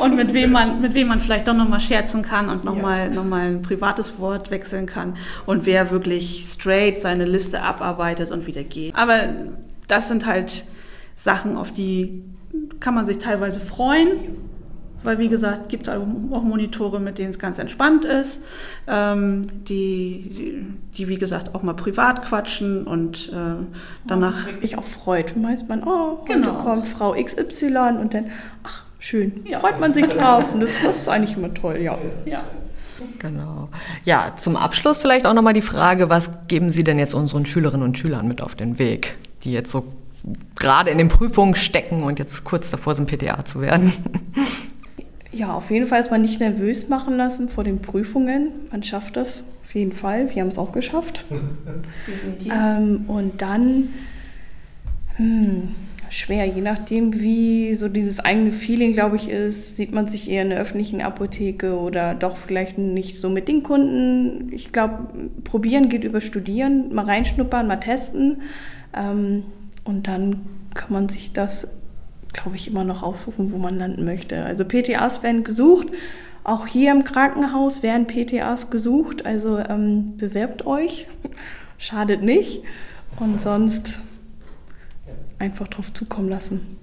und 0.00 0.16
mit 0.16 0.32
wem 0.32 0.52
man, 0.52 0.80
mit 0.80 0.94
wem 0.94 1.08
man 1.08 1.20
vielleicht 1.20 1.48
doch 1.48 1.54
nochmal 1.54 1.80
scherzen 1.80 2.22
kann 2.22 2.48
und 2.48 2.64
nochmal 2.64 3.08
ja. 3.08 3.14
noch 3.14 3.24
mal 3.24 3.48
ein 3.48 3.62
privates 3.62 4.18
Wort 4.18 4.50
wechseln 4.50 4.86
kann 4.86 5.16
und 5.44 5.66
wer 5.66 5.90
wirklich 5.90 6.44
straight 6.46 7.02
seine 7.02 7.24
Liste 7.24 7.62
abarbeitet 7.62 8.30
und 8.30 8.46
wieder 8.46 8.62
geht. 8.62 8.94
Aber 8.96 9.18
das 9.88 10.08
sind 10.08 10.26
halt 10.26 10.64
Sachen, 11.16 11.56
auf 11.56 11.72
die 11.72 12.22
kann 12.80 12.94
man 12.94 13.06
sich 13.06 13.18
teilweise 13.18 13.60
freuen 13.60 14.45
weil 15.06 15.18
wie 15.18 15.28
gesagt, 15.28 15.68
gibt 15.68 15.86
es 15.86 15.94
auch 15.94 16.42
Monitore, 16.42 17.00
mit 17.00 17.18
denen 17.18 17.30
es 17.30 17.38
ganz 17.38 17.58
entspannt 17.58 18.04
ist, 18.04 18.42
ähm, 18.86 19.46
die, 19.64 20.66
die, 20.96 21.08
wie 21.08 21.16
gesagt, 21.16 21.54
auch 21.54 21.62
mal 21.62 21.74
privat 21.74 22.24
quatschen 22.24 22.86
und 22.86 23.30
äh, 23.32 23.64
danach... 24.06 24.34
Oh, 24.42 24.52
wirklich 24.52 24.76
auch 24.76 24.84
freut. 24.84 25.36
Meist 25.36 25.68
man, 25.68 25.82
oh, 25.84 26.18
heute 26.22 26.32
genau. 26.32 26.54
kommt 26.56 26.88
Frau 26.88 27.12
XY 27.12 27.98
und 28.00 28.14
dann, 28.14 28.26
ach, 28.64 28.82
schön, 28.98 29.44
ja. 29.44 29.60
freut 29.60 29.80
man 29.80 29.94
sich 29.94 30.06
drauf 30.06 30.52
und 30.52 30.60
das, 30.60 30.70
das 30.84 30.98
ist 30.98 31.08
eigentlich 31.08 31.36
immer 31.36 31.54
toll, 31.54 31.78
ja. 31.80 31.96
ja. 32.24 32.44
Genau. 33.18 33.68
Ja, 34.04 34.32
zum 34.36 34.56
Abschluss 34.56 34.98
vielleicht 34.98 35.26
auch 35.26 35.34
nochmal 35.34 35.52
die 35.52 35.60
Frage, 35.60 36.08
was 36.08 36.30
geben 36.48 36.70
Sie 36.70 36.84
denn 36.84 36.98
jetzt 36.98 37.14
unseren 37.14 37.46
Schülerinnen 37.46 37.84
und 37.84 37.98
Schülern 37.98 38.26
mit 38.26 38.42
auf 38.42 38.54
den 38.54 38.78
Weg, 38.78 39.18
die 39.44 39.52
jetzt 39.52 39.70
so 39.70 39.84
gerade 40.56 40.90
in 40.90 40.98
den 40.98 41.08
Prüfungen 41.08 41.54
stecken 41.54 42.02
und 42.02 42.18
jetzt 42.18 42.44
kurz 42.44 42.70
davor 42.70 42.94
sind, 42.94 43.10
PTA 43.10 43.44
zu 43.44 43.60
werden? 43.60 43.92
Ja, 45.36 45.54
auf 45.54 45.70
jeden 45.70 45.86
Fall 45.86 46.00
ist 46.00 46.10
man 46.10 46.22
nicht 46.22 46.40
nervös 46.40 46.88
machen 46.88 47.16
lassen 47.16 47.48
vor 47.48 47.62
den 47.62 47.80
Prüfungen. 47.80 48.48
Man 48.70 48.82
schafft 48.82 49.16
das 49.16 49.44
auf 49.64 49.74
jeden 49.74 49.92
Fall. 49.92 50.34
Wir 50.34 50.42
haben 50.42 50.48
es 50.48 50.58
auch 50.58 50.72
geschafft. 50.72 51.24
ähm, 52.50 53.04
und 53.06 53.42
dann 53.42 53.88
hm, 55.16 55.74
schwer, 56.08 56.46
je 56.46 56.62
nachdem, 56.62 57.20
wie 57.20 57.74
so 57.74 57.88
dieses 57.88 58.20
eigene 58.20 58.52
Feeling, 58.52 58.92
glaube 58.92 59.16
ich, 59.16 59.28
ist, 59.28 59.76
sieht 59.76 59.92
man 59.92 60.08
sich 60.08 60.30
eher 60.30 60.42
in 60.42 60.50
der 60.50 60.58
öffentlichen 60.58 61.02
Apotheke 61.02 61.78
oder 61.78 62.14
doch 62.14 62.36
vielleicht 62.36 62.78
nicht 62.78 63.18
so 63.18 63.28
mit 63.28 63.48
den 63.48 63.62
Kunden. 63.62 64.50
Ich 64.52 64.72
glaube, 64.72 65.08
probieren 65.44 65.90
geht 65.90 66.04
über 66.04 66.22
studieren, 66.22 66.94
mal 66.94 67.04
reinschnuppern, 67.04 67.66
mal 67.66 67.76
testen. 67.76 68.42
Ähm, 68.96 69.42
und 69.84 70.08
dann 70.08 70.46
kann 70.74 70.92
man 70.92 71.08
sich 71.08 71.32
das, 71.32 71.68
glaube 72.36 72.56
ich, 72.56 72.68
immer 72.68 72.84
noch 72.84 73.02
aussuchen, 73.02 73.52
wo 73.52 73.58
man 73.58 73.78
landen 73.78 74.04
möchte. 74.04 74.44
Also 74.44 74.64
PTAs 74.64 75.22
werden 75.22 75.44
gesucht. 75.44 75.88
Auch 76.44 76.66
hier 76.66 76.92
im 76.92 77.04
Krankenhaus 77.04 77.82
werden 77.82 78.06
PTAs 78.06 78.70
gesucht. 78.70 79.26
Also 79.26 79.58
ähm, 79.58 80.16
bewerbt 80.16 80.66
euch. 80.66 81.06
Schadet 81.78 82.22
nicht. 82.22 82.62
Und 83.18 83.40
sonst 83.40 84.00
einfach 85.38 85.68
drauf 85.68 85.92
zukommen 85.92 86.28
lassen. 86.28 86.76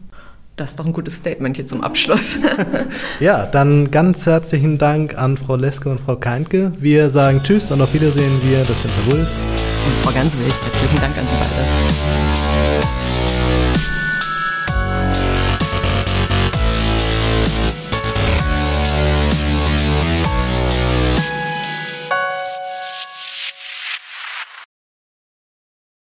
Das 0.56 0.72
ist 0.72 0.80
doch 0.80 0.86
ein 0.86 0.94
gutes 0.94 1.16
Statement 1.16 1.56
hier 1.56 1.66
zum 1.66 1.82
Abschluss. 1.82 2.38
ja, 3.20 3.46
dann 3.48 3.90
ganz 3.90 4.26
herzlichen 4.26 4.78
Dank 4.78 5.18
an 5.18 5.38
Frau 5.38 5.56
Leske 5.56 5.90
und 5.90 6.00
Frau 6.00 6.16
Keinke. 6.16 6.74
Wir 6.80 7.10
sagen 7.10 7.42
Tschüss 7.44 7.72
und 7.72 7.82
auf 7.82 7.94
Wiedersehen. 7.94 8.32
Wir, 8.44 8.60
das 8.60 8.84
sind 8.84 8.92
Herr 8.96 9.14
Wulf. 9.14 9.28
Und 9.86 9.94
Frau 10.04 10.12
Ganswig, 10.12 10.54
herzlichen 10.64 10.96
Dank 10.98 11.18
an 11.18 11.26
Sie 11.26 11.36
beide. 11.40 12.63